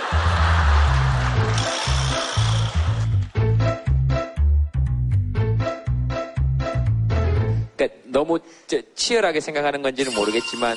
[7.76, 10.76] 그러니까 너무 저- 치열하게 생각하는 건지는 모르겠지만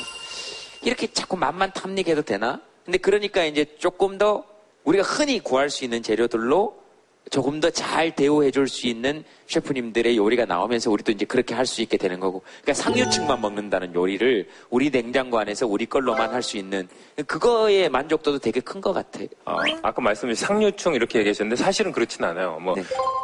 [0.83, 2.61] 이렇게 자꾸 맛만 탐닉해도 되나?
[2.85, 4.43] 근데 그러니까 이제 조금 더
[4.83, 6.80] 우리가 흔히 구할 수 있는 재료들로
[7.29, 11.81] 조금 더 잘 대우해 줄 수 있는 셰프님들의 요리가 나오면서 우리도 이제 그렇게 할 수
[11.81, 12.41] 있게 되는 거고.
[12.61, 16.89] 그러니까 상류층만 먹는다는 요리를 우리 냉장고 안에서 우리 걸로만 할 수 있는
[17.27, 19.27] 그거의 만족도도 되게 큰 것 같아요.
[19.45, 22.59] 어, 아까 말씀하신 상류층 이렇게 얘기하셨는데 사실은 그렇진 않아요.
[22.59, 22.75] 뭐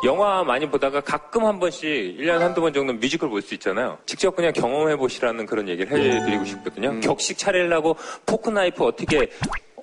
[0.06, 1.84] 영화 많이 보다가 가끔 한 번씩
[2.20, 3.98] 1년에 한두 번 정도 뮤지컬 볼 수 있잖아요.
[4.06, 6.98] 직접 그냥 경험해 보시라는 그런 얘기를 해 드리고 싶거든요.
[7.02, 7.96] 격식 차리려고
[8.26, 9.30] 포크 나이프 어떻게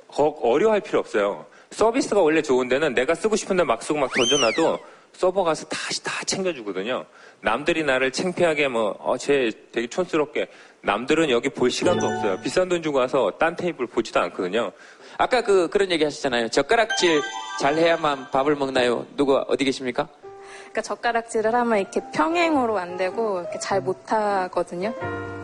[0.08, 1.44] 거- 어려워할 필요 없어요.
[1.74, 4.78] 서비스가 원래 좋은 데는 내가 쓰고 싶은데 막 쓰고 막 던져놔도
[5.12, 7.04] 서버 가서 다시 다 챙겨주거든요.
[7.40, 10.48] 남들이 나를 창피하게 뭐, 어, 쟤 되게 촌스럽게.
[10.82, 12.40] 남들은 여기 볼 시간도 없어요.
[12.40, 14.72] 비싼 돈 주고 와서 딴 테이블 보지도 않거든요.
[15.16, 16.48] 아까 그 그런 얘기 하셨잖아요.
[16.48, 17.22] 젓가락질
[17.60, 19.06] 잘 해야만 밥을 먹나요?
[19.16, 20.08] 누가 어디 계십니까?
[20.58, 24.92] 그러니까 젓가락질을 하면 이렇게 평행으로 안 되고 이렇게 잘 못하거든요.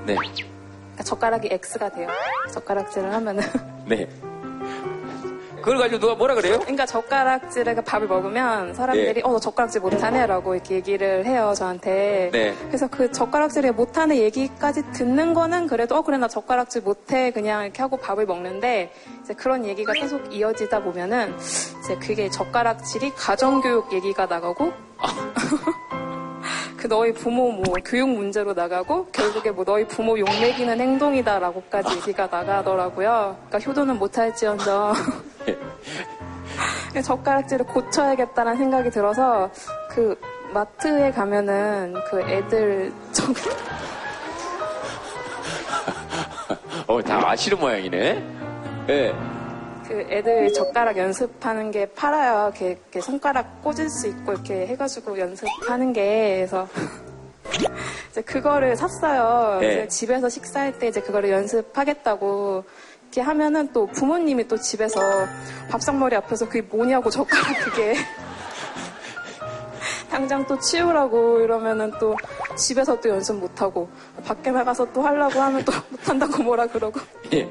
[0.05, 0.15] 네.
[0.17, 2.09] 그러니까 젓가락이 X가 돼요.
[2.53, 3.43] 젓가락질을 하면은.
[3.87, 4.07] 네.
[5.61, 6.59] 그걸 가지고 누가 뭐라 그래요?
[6.61, 9.23] 그러니까 젓가락질에 밥을 먹으면 사람들이 예.
[9.23, 12.31] 어너 젓가락질 못하네라고 이렇게 얘기를 해요 저한테.
[12.33, 12.55] 네.
[12.67, 17.83] 그래서 그 젓가락질에 못하는 얘기까지 듣는 거는 그래도 어 그래 나 젓가락질 못해 그냥 이렇게
[17.83, 18.93] 하고 밥을 먹는데
[19.23, 24.73] 이제 그런 얘기가 계속 이어지다 보면은 이제 그게 젓가락질이 가정교육 얘기가 나가고
[26.77, 33.37] 그 너희 부모 뭐 교육 문제로 나가고 결국에 뭐 너희 부모 욕먹이는 행동이다라고까지 얘기가 나가더라고요.
[33.49, 34.95] 그러니까 효도는 못할지언정
[37.05, 39.51] 젓가락질을 고쳐야겠다는 생각이 들어서
[39.89, 40.19] 그
[40.53, 43.25] 마트에 가면은 그 애들 저
[46.87, 48.25] 어, 다 아시는 모양이네.
[48.89, 49.40] 예.
[49.91, 52.53] 그 애들 젓가락 연습하는 게 팔아요.
[52.55, 56.69] 이렇게, 이렇게 손가락 꽂을 수 있고 이렇게 해가지고 연습하는 게 그래서
[58.09, 59.59] 이제 그거를 샀어요.
[59.61, 59.89] 네.
[59.89, 62.63] 집에서 식사할 때 이제 그거를 연습하겠다고
[63.03, 65.01] 이렇게 하면은 또 부모님이 또 집에서
[65.73, 67.97] 밥상머리 앞에서 그게 뭐냐고 젓가락 그게
[70.11, 72.17] 당장 또 치우라고 이러면은 또
[72.57, 73.89] 집에서 또 연습 못하고
[74.25, 77.01] 밖에 나가서 또 하려고 하면 또 못한다고 뭐라 그러고
[77.33, 77.49] 예.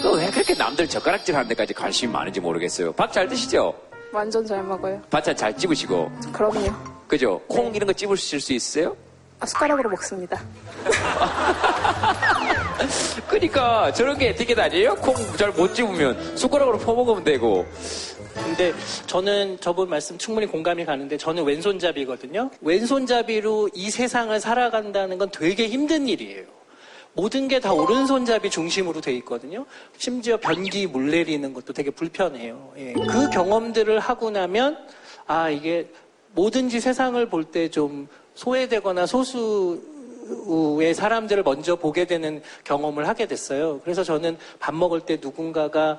[0.00, 2.92] 그왜 그렇게 남들 젓가락질 하는 데까지 관심이 많은지 모르겠어요.
[2.92, 3.74] 밥 잘 드시죠?
[4.12, 5.00] 완전 잘 먹어요.
[5.10, 6.10] 반찬 잘 찝으시고.
[6.32, 6.70] 그럼요.
[7.08, 7.40] 그죠?
[7.48, 8.96] 콩 이런 거 찝으실 수 있어요?
[9.38, 10.40] 아, 숟가락으로 먹습니다.
[13.28, 14.94] 그러니까 저런 게 에티켓 아니에요?
[14.96, 17.64] 콩 잘 못 찝으면 숟가락으로 퍼먹으면 되고.
[18.34, 18.72] 근데
[19.06, 22.50] 저는 저분 말씀 충분히 공감이 가는데 저는 왼손잡이거든요.
[22.60, 26.44] 왼손잡이로 이 세상을 살아간다는 건 되게 힘든 일이에요.
[27.12, 29.66] 모든 게 다 오른손잡이 중심으로 돼 있거든요.
[29.98, 32.72] 심지어 변기 물 내리는 것도 되게 불편해요.
[32.78, 32.92] 예.
[32.92, 34.78] 그 경험들을 하고 나면
[35.26, 35.88] 아 이게
[36.32, 38.06] 뭐든지 세상을 볼 때 좀
[38.36, 43.80] 소외되거나 소수의 사람들을 먼저 보게 되는 경험을 하게 됐어요.
[43.82, 45.98] 그래서 저는 밥 먹을 때 누군가가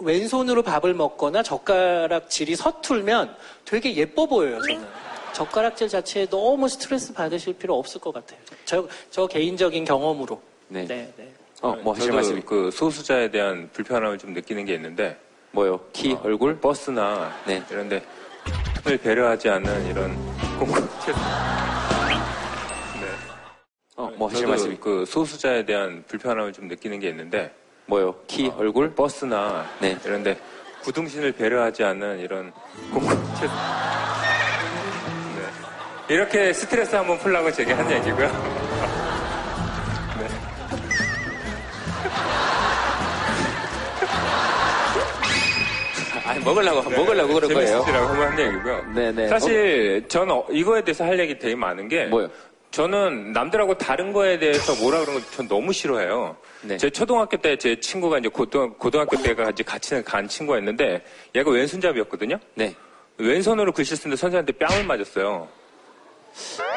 [0.00, 3.34] 왼손으로 밥을 먹거나 젓가락질이 서툴면
[3.64, 4.86] 되게 예뻐 보여요, 저는.
[5.32, 8.38] 젓가락질 자체에 너무 스트레스 받으실 필요 없을 것 같아요.
[8.64, 10.40] 저, 저 개인적인 경험으로.
[10.68, 10.86] 네.
[10.86, 11.32] 네, 네.
[11.62, 12.42] 어, 뭐 하실 말씀이?
[12.42, 15.16] 그 소수자에 대한 불편함을 좀 느끼는 게 있는데
[15.52, 15.80] 뭐요?
[15.92, 16.58] 키, 얼굴?
[16.60, 17.62] 버스나 네.
[17.70, 18.02] 이런데
[18.86, 20.14] 을 배려하지 않는 이런
[20.58, 21.12] 공공체
[23.96, 24.76] 어, 뭐 하실 말씀이?
[24.78, 27.52] 그 소수자에 대한 불편함을 좀 느끼는 게 있는데
[27.86, 28.14] 뭐요?
[28.26, 28.94] 키, 얼굴?
[28.94, 29.96] 버스나 네.
[30.04, 30.36] 이런데
[30.82, 32.52] 구둥신을 배려하지 않는 이런
[32.92, 33.46] 공공체
[35.36, 36.14] 네.
[36.14, 38.26] 이렇게 스트레스 한번 풀라고 제게 한 얘기고요.
[40.18, 40.26] 네.
[46.26, 47.66] 아니, 먹으려고, 먹으려고 그런 거예요.
[47.68, 48.82] 재밌으시라고 한번 한 얘기고요.
[48.94, 49.28] 네네.
[49.28, 52.28] 사실 저는 어- 이거에 대해서 할 얘기 되게 많은 게 뭐요?
[52.80, 56.36] 저는 남들하고 다른 거에 대해서 뭐라 그러는 거전 너무 싫어해요.
[56.60, 56.76] 네.
[56.76, 61.02] 제 초등학교 때 제 친구가 이제 고등, 고등학교 때가 같이 같이 간 친구가 있는데
[61.34, 62.38] 얘가 왼손잡이였거든요.
[62.54, 62.74] 네.
[63.16, 65.48] 왼손으로 글씨 쓰는데 선생님한테 뺨을 맞았어요.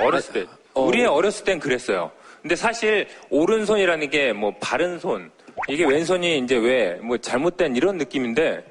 [0.01, 0.45] 어렸을 때.
[0.73, 0.83] 어.
[0.85, 2.09] 우리 어렸을 땐 그랬어요.
[2.41, 5.29] 근데 사실 오른손이라는 게 뭐 바른 손
[5.67, 8.63] 이게 왼손이 이제 왜 뭐 잘못된 이런 느낌인데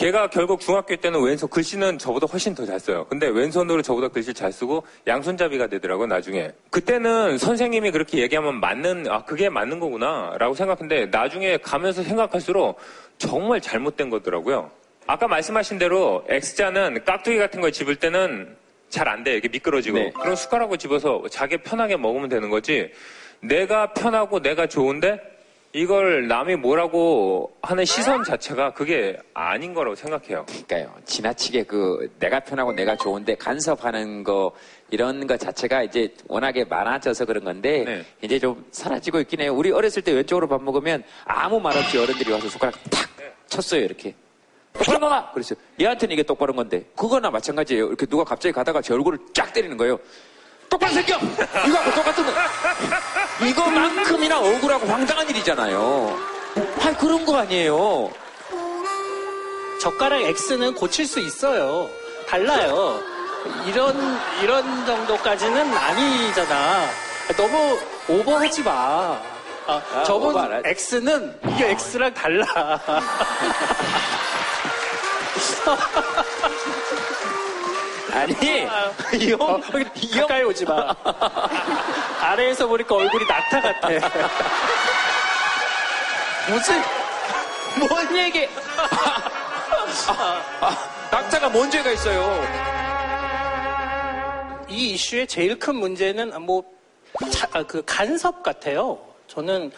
[0.00, 3.04] 걔가 결국 중학교 때는 왼손 글씨는 저보다 훨씬 더 잘 써요.
[3.10, 6.50] 근데 왼손으로 저보다 글씨 잘 쓰고 양손잡이가 되더라고 나중에.
[6.70, 12.78] 그때는 선생님이 그렇게 얘기하면 맞는 아 그게 맞는 거구나라고 생각했는데 나중에 가면서 생각할수록
[13.18, 14.70] 정말 잘못된 거더라고요.
[15.06, 18.56] 아까 말씀하신 대로 X자는 깍두기 같은 걸 집을 때는
[18.88, 19.36] 잘 안 돼.
[19.36, 19.98] 이게 미끄러지고.
[19.98, 20.10] 네.
[20.18, 22.90] 그럼 숟가락을 집어서 자기 편하게 먹으면 되는 거지.
[23.42, 25.20] 내가 편하고 내가 좋은데
[25.72, 30.44] 이걸 남이 뭐라고 하는 시선 자체가 그게 아닌 거라고 생각해요.
[30.46, 30.92] 그러니까요.
[31.04, 34.50] 지나치게 그 내가 편하고 내가 좋은데 간섭하는 거
[34.90, 38.04] 이런 거 자체가 이제 워낙에 많아져서 그런 건데 네.
[38.20, 39.54] 이제 좀 사라지고 있긴 해요.
[39.54, 43.08] 우리 어렸을 때 왼쪽으로 밥 먹으면 아무 말 없이 어른들이 와서 손가락 탁
[43.46, 44.14] 쳤어요 이렇게.
[44.98, 45.30] 놔!
[45.32, 45.58] 그랬어요.
[45.80, 47.86] 얘한테는 이게 똑바른 건데 그거나 마찬가지예요.
[47.86, 49.98] 이렇게 누가 갑자기 가다가 제 얼굴을 쫙 때리는 거예요.
[50.68, 51.16] 똑바로 새겨!
[51.16, 52.30] 이거하고 똑같은 거.
[53.46, 56.18] 이거만큼이나 억울하고 황당한 일이잖아요.
[56.82, 58.10] 아니 그런 거 아니에요.
[59.80, 61.88] 젓가락 X는 고칠 수 있어요.
[62.26, 63.00] 달라요.
[63.66, 66.86] 이런, 이런 정도까지는 아니잖아.
[67.36, 67.78] 너무
[68.08, 69.18] 오버하지 마.
[69.66, 72.80] 아, 아, 저분 오버 X는 이게 X랑 달라.
[78.12, 78.32] 아니,
[79.18, 79.60] 이 형, 어,
[80.20, 80.94] 가까이 오지 마.
[82.20, 83.88] 아래에서 보니까 얼굴이 낙타 같아.
[86.48, 86.82] 무슨,
[87.78, 88.48] 뭔 얘기.
[91.10, 92.44] 낙타가 뭔 죄가 있어요?
[94.68, 96.62] 이 이슈의 제일 큰 문제는 뭐,
[97.30, 98.98] 차- 아, 그 간섭 같아요.
[99.26, 99.70] 저는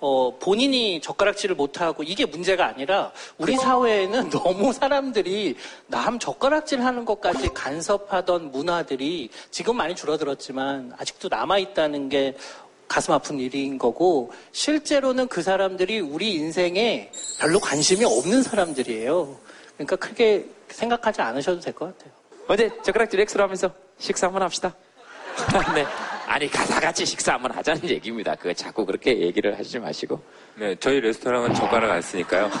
[0.00, 7.48] 어, 본인이 젓가락질을 못하고 이게 문제가 아니라 우리 사회에는 너무 사람들이 남 젓가락질 하는 것까지
[7.54, 12.36] 간섭하던 문화들이 지금 많이 줄어들었지만 아직도 남아있다는 게
[12.88, 19.36] 가슴 아픈 일인 거고 실제로는 그 사람들이 우리 인생에 별로 관심이 없는 사람들이에요.
[19.76, 22.12] 그러니까 크게 생각하지 않으셔도 될 것 같아요.
[22.48, 24.74] 어제 젓가락질 X로 하면서 식사 한번 합시다.
[25.74, 25.84] 네.
[26.26, 28.34] 아니, 가다 같이 식사 한번 하자는 얘기입니다.
[28.34, 30.20] 그거 자꾸 그렇게 얘기를 하지 마시고.
[30.56, 32.50] 네, 저희 레스토랑은 젓가락 안 쓰니까요.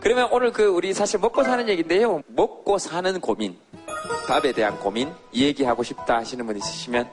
[0.00, 2.22] 그러면 오늘 그 우리 사실 먹고 사는 얘기인데요.
[2.28, 3.58] 먹고 사는 고민.
[4.26, 7.06] 밥에 대한 고민, 이 얘기하고 싶다 하시는 분 있으시면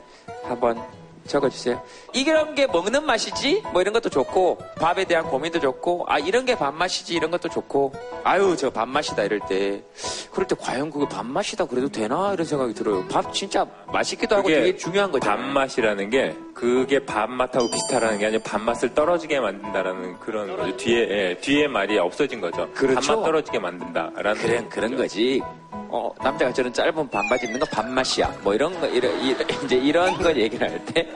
[0.44, 0.82] 한번
[1.28, 1.82] 적어주세요.
[2.14, 3.64] 이런 게 먹는 맛이지?
[3.74, 7.14] 뭐 이런 것도 좋고, 밥에 대한 고민도 좋고, 아, 이런 게 밥맛이지?
[7.14, 9.84] 이런 것도 좋고, 아유, 저 밥맛이다 이럴 때.
[10.32, 12.34] 그럴 때 과연 그게 밥맛이다 그래도 되나?
[12.34, 13.06] 이런 생각이 들어요.
[13.08, 15.28] 밥 진짜 맛있기도 하고 되게 중요한 거죠.
[15.28, 20.78] 밥맛이라는 게 그게 밥맛하고 비슷하다는 게 아니라 밥맛을 떨어지게 만든다라는 그런 거죠.
[20.78, 22.70] 뒤에 예, 뒤에 말이 없어진 거죠.
[22.74, 23.00] 그렇죠.
[23.02, 25.42] 밥맛 떨어지게 만든다라는 그런, 그런 거지.
[25.90, 28.36] 어, 남자가 저런 짧은 반바지 입는 건 밥맛이야.
[28.44, 31.08] 뭐 이런 거, 이런, 이런- 이제 이런 거 얘기를 할 때,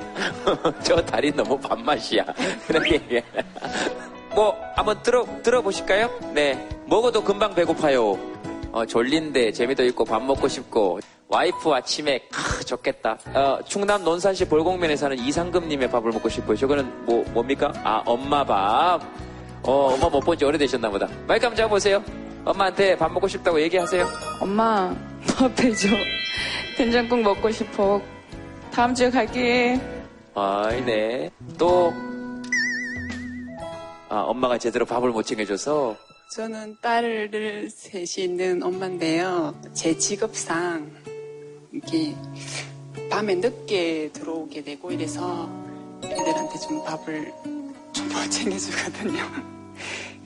[0.83, 2.25] 저 다리 너무 밥맛이야.
[2.67, 3.23] 그렇게 얘기해.
[4.33, 6.09] 뭐, 한번 들어, 들어보실까요?
[6.33, 6.67] 네.
[6.85, 8.17] 먹어도 금방 배고파요.
[8.71, 13.17] 어, 졸린데 재미도 있고 밥 먹고 싶고, 와이프와 치맥, 크, 좋겠다.
[13.33, 16.55] 어, 충남 논산시 볼곡면에 사는 이상금님의 밥을 먹고 싶어요.
[16.57, 17.71] 저거는 뭐, 뭡니까?
[17.83, 19.01] 아, 엄마 밥.
[19.63, 21.07] 어, 엄마 못 본 지 오래되셨나 보다.
[21.27, 22.03] 마이크 한번 잡아보세요.
[22.45, 24.07] 엄마한테 밥 먹고 싶다고 얘기하세요.
[24.39, 24.95] 엄마,
[25.37, 25.87] 밥 해줘.
[26.77, 28.01] 된장국 먹고 싶어.
[28.71, 29.79] 다음 주에 갈게.
[30.33, 31.29] 아이, 네.
[31.57, 31.93] 또,
[34.09, 35.95] 아, 엄마가 제대로 밥을 못 챙겨줘서,
[36.35, 39.53] 저는 딸을 셋이 있는 엄마인데요.
[39.73, 40.89] 제 직업상
[41.73, 42.15] 이게
[43.09, 45.49] 밤에 늦게 들어오게 되고 이래서
[46.05, 47.33] 애들한테 좀 밥을
[47.91, 49.50] 좀 못 챙겨주거든요.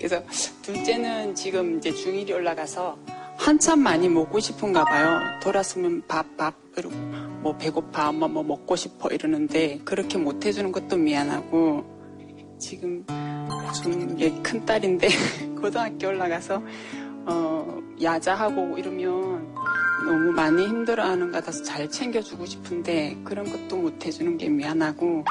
[0.06, 0.24] 그래서
[0.62, 2.96] 둘째는 지금 이제 중1이 올라가서
[3.38, 5.20] 한참 많이 먹고 싶은가 봐요.
[5.42, 6.92] 돌았으면 밥, 밥, 그리고
[7.42, 11.84] 뭐 배고파, 엄마 뭐 먹고 싶어 이러는데 그렇게 못 해주는 것도 미안하고
[12.60, 13.04] 지금
[13.74, 15.08] 좀큰 딸인데
[15.60, 16.62] 고등학교 올라가서
[17.26, 19.56] 어, 야자하고 이러면
[20.06, 25.26] 너무 많이 힘들어하는 것 같아서 잘 챙겨주고 싶은데 그런 것도 못 해주는 게 미안하고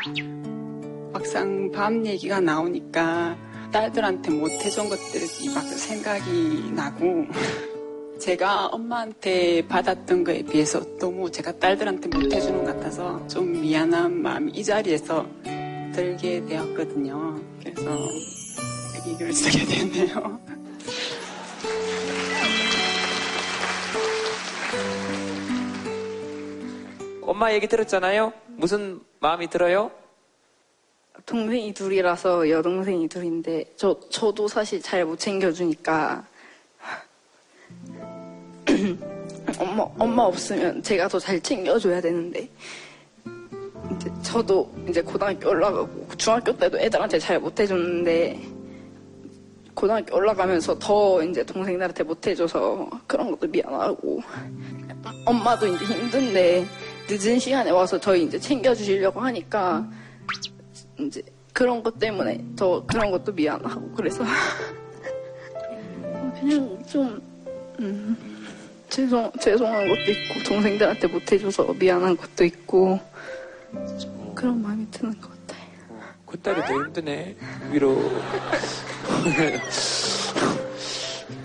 [1.12, 7.26] 막상 밤 얘기가 나오니까 딸들한테 못 해준 것들이 막 생각이 나고
[8.20, 14.52] 제가 엄마한테 받았던 거에 비해서 너무 제가 딸들한테 못 해주는 것 같아서 좀 미안한 마음이
[14.52, 15.26] 이 자리에서
[15.92, 17.40] 들게 되었거든요.
[17.60, 17.98] 그래서
[19.06, 20.40] 이걸 쓰게 됐네요.
[27.22, 28.32] 엄마 얘기 들었잖아요?
[28.56, 29.90] 무슨 마음이 들어요?
[31.24, 36.24] 동생이 둘이라서 여동생이 둘인데 저 저도 사실 잘 못 챙겨주니까.
[39.58, 42.48] 엄마 엄마 없으면 제가 더 잘 챙겨줘야 되는데.
[43.96, 48.40] 이제 저도 이제 고등학교 올라가고 중학교 때도 애들한테 잘 못 해줬는데
[49.74, 54.20] 고등학교 올라가면서 더 이제 동생들한테 못 해줘서 그런 것도 미안하고.
[55.26, 56.66] 엄마도 이제 힘든데
[57.08, 59.86] 늦은 시간에 와서 저희 이제 챙겨주시려고 하니까
[60.98, 61.22] 이제
[61.52, 64.24] 그런 것 때문에 더 그런 것도 미안하고 그래서
[66.40, 67.20] 그냥 좀
[67.80, 68.16] 음,
[68.88, 72.98] 죄송 죄송한 것도 있고 동생들한테 못 해줘서 미안한 것도 있고
[74.00, 75.64] 좀 그런 마음이 드는 것 같아요.
[76.26, 77.36] 큰딸이 더 힘드네.
[77.70, 77.94] 위로.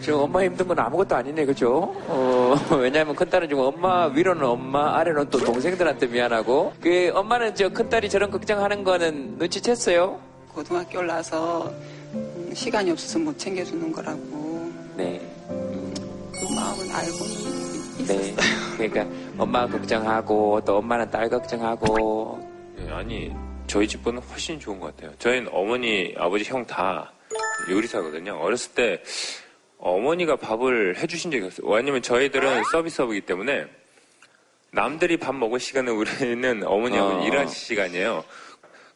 [0.01, 1.93] 지금 엄마 힘든 건 아무것도 아니네, 그죠?
[2.07, 6.73] 어, 왜냐면 큰딸은 지금 엄마, 위로는 엄마, 아래는 또 동생들한테 미안하고.
[6.81, 10.17] 그, 엄마는 저 큰딸이 저런 걱정하는 거는 눈치챘어요?
[10.53, 11.71] 고등학교 올라서
[12.13, 15.21] 음, 시간이 없어서 못 챙겨주는 거라고 네.
[15.47, 17.17] 그 마음은 알고
[18.07, 18.35] 네.
[18.77, 19.05] 그러니까
[19.37, 22.39] 엄마 걱정하고, 또 엄마는 딸 걱정하고.
[22.79, 23.31] 예, 아니
[23.67, 25.13] 저희 집보는 훨씬 좋은 것 같아요.
[25.19, 27.11] 저희는 어머니, 아버지, 형 다
[27.69, 28.39] 요리사거든요.
[28.41, 29.03] 어렸을 때
[29.79, 31.67] 어머니가 밥을 해주신 적이 없어요.
[31.67, 33.65] 왜냐면 저희들은 서비스업이기 때문에
[34.71, 37.25] 남들이 밥 먹을 시간은 우리는 어머니하고 어.
[37.25, 38.23] 일할 시간이에요.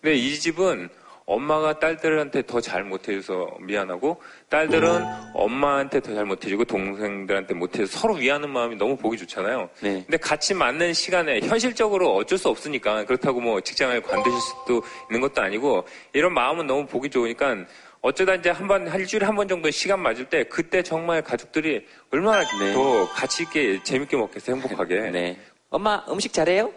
[0.02, 0.90] 근데 이 집은
[1.26, 8.50] 엄마가 딸들한테 더 잘 못해줘서 미안하고 딸들은 엄마한테 더 잘 못해주고 동생들한테 못해서 서로 위하는
[8.50, 9.70] 마음이 너무 보기 좋잖아요.
[9.80, 10.04] 네.
[10.06, 15.42] 근데 같이 맞는 시간에 현실적으로 어쩔 수 없으니까 그렇다고 뭐 직장을 관두실 수도 있는 것도
[15.42, 17.56] 아니고 이런 마음은 너무 보기 좋으니까
[18.04, 21.88] 어쩌다 이제 한 번, 한 일주일에 한 번 정도 시간 맞을 때 그때 정말 가족들이
[22.12, 22.44] 얼마나
[22.74, 25.10] 더 가치 있게 재밌게 먹겠어요, 행복하게.
[25.10, 25.40] 네.
[25.70, 26.72] 엄마 음식 잘해요?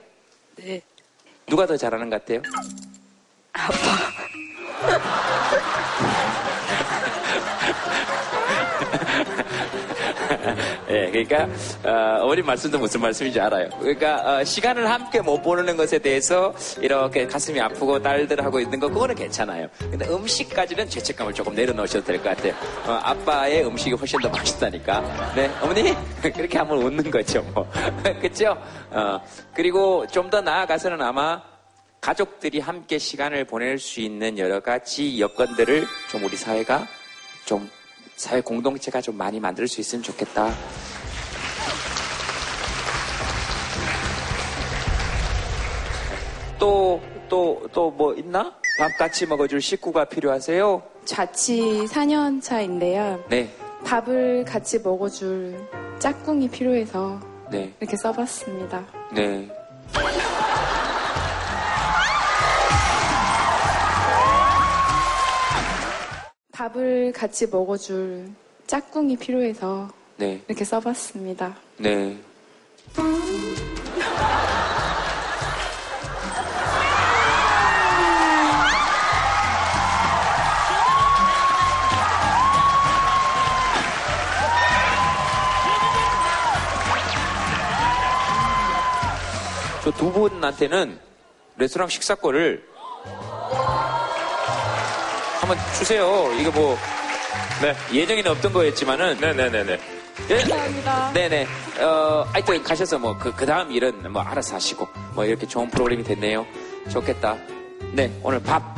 [0.57, 0.81] 네.
[1.49, 2.41] 누가 더 잘하는 것 같아요?
[10.97, 11.47] 예, 그러니까
[11.84, 13.68] 어, 머니 말씀도 무슨 말씀인지 알아요.
[13.80, 19.14] 그러니까 어, 시간을 함께 못 보내는 것에 대해서 이렇게 가슴이 아프고 딸들하고 있는 거 그거는
[19.14, 19.68] 괜찮아요.
[19.78, 22.55] 근데 음식까지는 죄책감을 조금 내려놓으셔도 될 것 같아요.
[22.86, 25.34] 어, 아빠의 음식이 훨씬 더 맛있다니까.
[25.36, 27.68] 네, 어머니 그렇게 하면 웃는 거죠, 뭐.
[28.20, 28.57] 그렇죠?
[28.90, 29.20] 어,
[29.55, 31.40] 그리고 좀 더 나아가서는 아마
[32.01, 36.84] 가족들이 함께 시간을 보낼 수 있는 여러 가지 여건들을 좀 우리 사회가
[37.44, 37.70] 좀
[38.16, 40.52] 사회 공동체가 좀 많이 만들 수 있으면 좋겠다.
[46.58, 48.54] 또, 또, 또 뭐 있나?
[48.78, 50.82] 밥 같이 먹어줄 식구가 필요하세요?
[51.04, 53.22] 자취 4년 차인데요.
[53.28, 53.48] 네.
[53.84, 55.56] 밥을 같이 먹어줄
[55.98, 57.72] 짝꿍이 필요해서 네.
[57.80, 58.84] 이렇게 써봤습니다.
[59.14, 59.48] 네.
[66.57, 68.30] 밥을 같이 먹어줄
[68.66, 71.54] 짝꿍이 필요해서 네, 이렇게 써봤습니다.
[71.76, 72.18] 네.
[89.84, 90.98] 저두 분한테는
[91.59, 92.76] 레스토랑 식사권을
[95.47, 96.28] 한번 주세요.
[96.40, 96.76] 이거 뭐
[97.92, 99.78] 예정에는 없던 거였지만은 네네네네.
[100.30, 100.38] 예?
[100.38, 101.12] 감사합니다.
[101.12, 101.47] 네네.
[101.80, 106.03] 어, 하여튼 가셔서 뭐, 그, 그 다음 일은 뭐 알아서 하시고, 뭐 이렇게 좋은 프로그램이
[106.03, 106.44] 됐네요.
[106.90, 107.36] 좋겠다.
[107.92, 108.76] 네, 오늘 밥.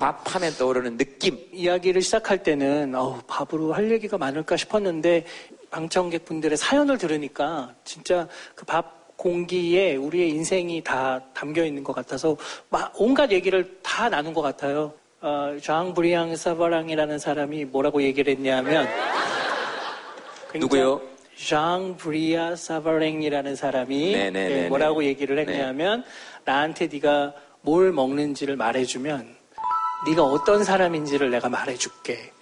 [0.00, 1.38] 밥 하면 떠오르는 느낌.
[1.52, 5.26] 이야기를 시작할 때는 어우, 밥으로 할 얘기가 많을까 싶었는데
[5.70, 12.36] 방청객 분들의 사연을 들으니까 진짜 그밥 공기에 우리의 인생이 다 담겨 있는 것 같아서
[12.68, 14.94] 막 온갖 얘기를 다 나눈 것 같아요.
[15.20, 18.86] 어, 장 브리앙 사바랑이라는 사람이 뭐라고 얘기를 했냐면
[20.54, 21.00] 누구요?
[21.36, 24.64] 장 브리아 사바랭이라는 사람이 네네네네.
[24.64, 26.04] 예, 뭐라고 얘기를 했냐면
[26.44, 29.36] 나한테 네가 뭘 먹는지를 말해주면
[30.08, 32.32] 네가 어떤 사람인지를 내가 말해줄게.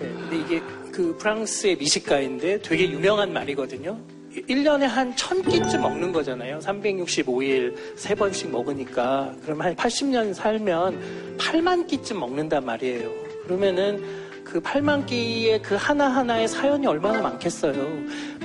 [0.00, 0.60] 예, 근데 이게
[0.92, 3.98] 그 프랑스의 미식가인데 되게 유명한 말이거든요.
[4.42, 6.58] 1년에 한 1000끼쯤 먹는 거잖아요.
[6.58, 9.34] 365일 세 번씩 먹으니까.
[9.42, 13.10] 그럼 한 80년 살면 8만 끼쯤 먹는단 말이에요.
[13.44, 14.02] 그러면은
[14.44, 17.74] 그 8만 끼의 그 하나하나의 사연이 얼마나 많겠어요.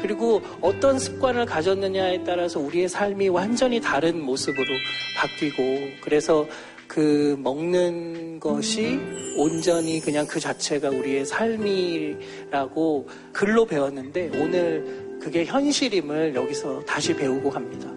[0.02, 4.66] 그리고 어떤 습관을 가졌느냐에 따라서 우리의 삶이 완전히 다른 모습으로
[5.18, 6.48] 바뀌고 그래서
[6.88, 9.00] 그 먹는 것이
[9.38, 17.90] 온전히 그냥 그 자체가 우리의 삶이라고 글로 배웠는데 오늘 그게 현실임을 여기서 다시 배우고 갑니다.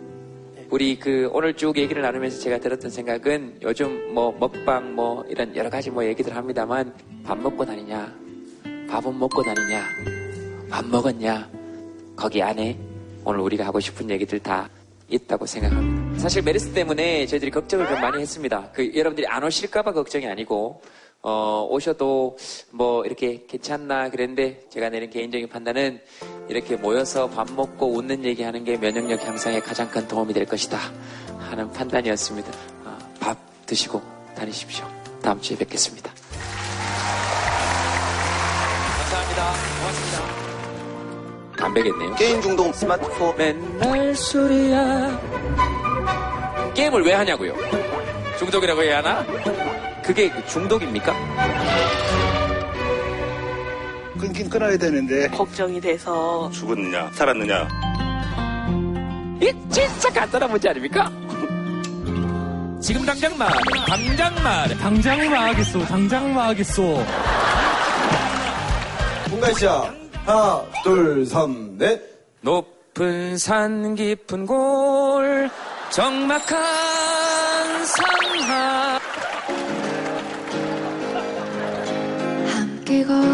[0.71, 5.69] 우리 그 오늘 쭉 얘기를 나누면서 제가 들었던 생각은 요즘 뭐 먹방 뭐 이런 여러
[5.69, 6.95] 가지 뭐 얘기들 합니다만
[7.25, 8.13] 밥 먹고 다니냐?
[8.89, 9.85] 밥은 먹고 다니냐?
[10.71, 11.49] 밥 먹었냐?
[12.17, 12.79] 거기 안에
[13.25, 14.69] 오늘 우리가 하고 싶은 얘기들 다
[15.15, 16.19] 있다고 생각합니다.
[16.19, 18.71] 사실 메르스 때문에 저희들이 걱정을 좀 많이 했습니다.
[18.73, 20.83] 그 여러분들이 안 오실까봐 걱정이 아니고
[21.23, 22.37] 어, 오셔도
[22.71, 26.01] 뭐 이렇게 괜찮나 그랬는데 제가 내린 개인적인 판단은
[26.49, 30.79] 이렇게 모여서 밥 먹고 웃는 얘기하는 게 면역력 향상에 가장 큰 도움이 될 것이다
[31.39, 32.51] 하는 판단이었습니다.
[32.85, 34.03] 어, 밥 드시고
[34.35, 34.85] 다니십시오.
[35.23, 36.13] 다음 주에 뵙겠습니다.
[41.63, 42.15] 안 되겠네요.
[42.17, 45.21] 게임 중독 스마트폰 맨날 술이야.
[46.75, 47.55] 게임을 왜 하냐고요?
[48.39, 49.25] 중독이라고 해야 하나?
[50.03, 51.15] 그게 중독입니까?
[54.19, 57.69] 끊긴 끊어야 되는데 걱정이 돼서 죽었느냐 살았느냐
[59.41, 61.11] 이 진짜 간단한 문제 아닙니까?
[62.81, 63.61] 지금 당장 말해.
[63.87, 64.77] 당장 말해.
[64.77, 65.85] 당장 말하겠소.
[65.87, 67.05] 당장 말하겠소.
[69.31, 70.02] 공간 시작.
[70.25, 72.01] 하나, 둘, 삼, 넷.
[72.43, 75.51] 높은 산 깊은 골
[75.91, 78.99] 적막한 상하
[82.47, 83.32] 함께 걸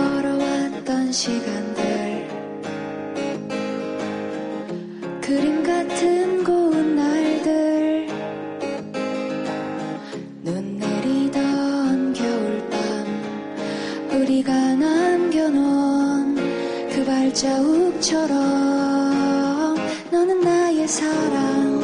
[17.99, 19.77] 발자국처럼
[20.11, 21.81] 너는 나의 사랑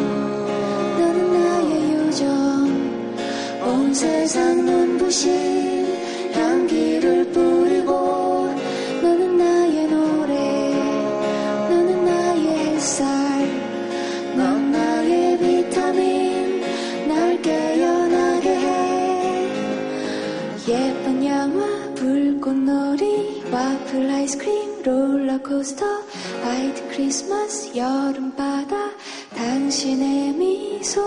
[0.98, 2.34] 너는 나의 요정.
[3.66, 5.86] 온 세상 눈부신
[6.32, 8.48] 향기를 뿌리고
[9.02, 10.70] 너는 나의 노래
[11.68, 13.04] 너는 나의 햇살.
[14.36, 16.60] 넌 나의 비타민
[17.08, 19.50] 날 깨어나게 해.
[20.68, 26.03] 예쁜 영화 불꽃놀이 와플 아이스크림 롤러코스터
[26.54, 28.90] 화이트 크리스마스 여름바다
[29.34, 31.02] 당신의 미소.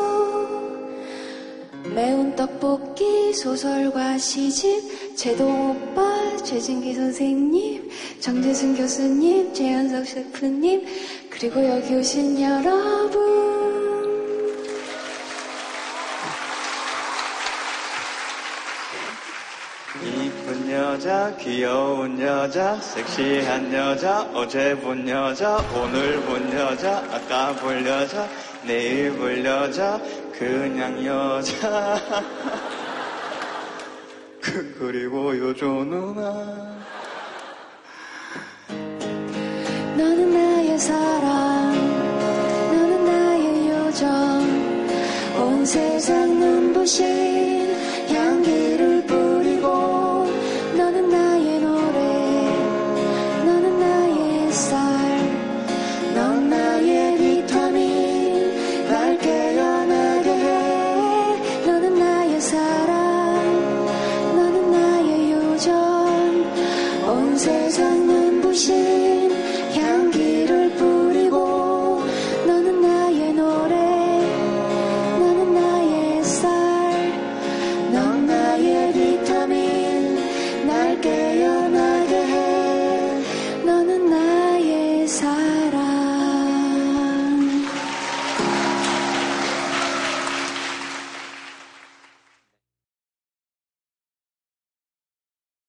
[1.96, 7.90] 매운 떡볶이 소설과 시집 제동 오빠 최진기 선생님
[8.20, 10.86] 정재승 교수님 재현석 셰프님
[11.30, 13.47] 그리고 여기 오신 여러분
[21.08, 28.28] 여자, 귀여운 여자, 섹시한 여자, 어제 본 여자, 오늘 본 여자, 아까 볼 여자,
[28.66, 30.02] 내일 볼 여자,
[30.38, 31.98] 그냥 여자.
[34.44, 36.76] 그, 그리고 요즘 누나.
[39.96, 41.74] 너는 나의 사랑,
[42.74, 44.44] 너는 나의 요정,
[45.38, 47.67] 온 세상 눈부신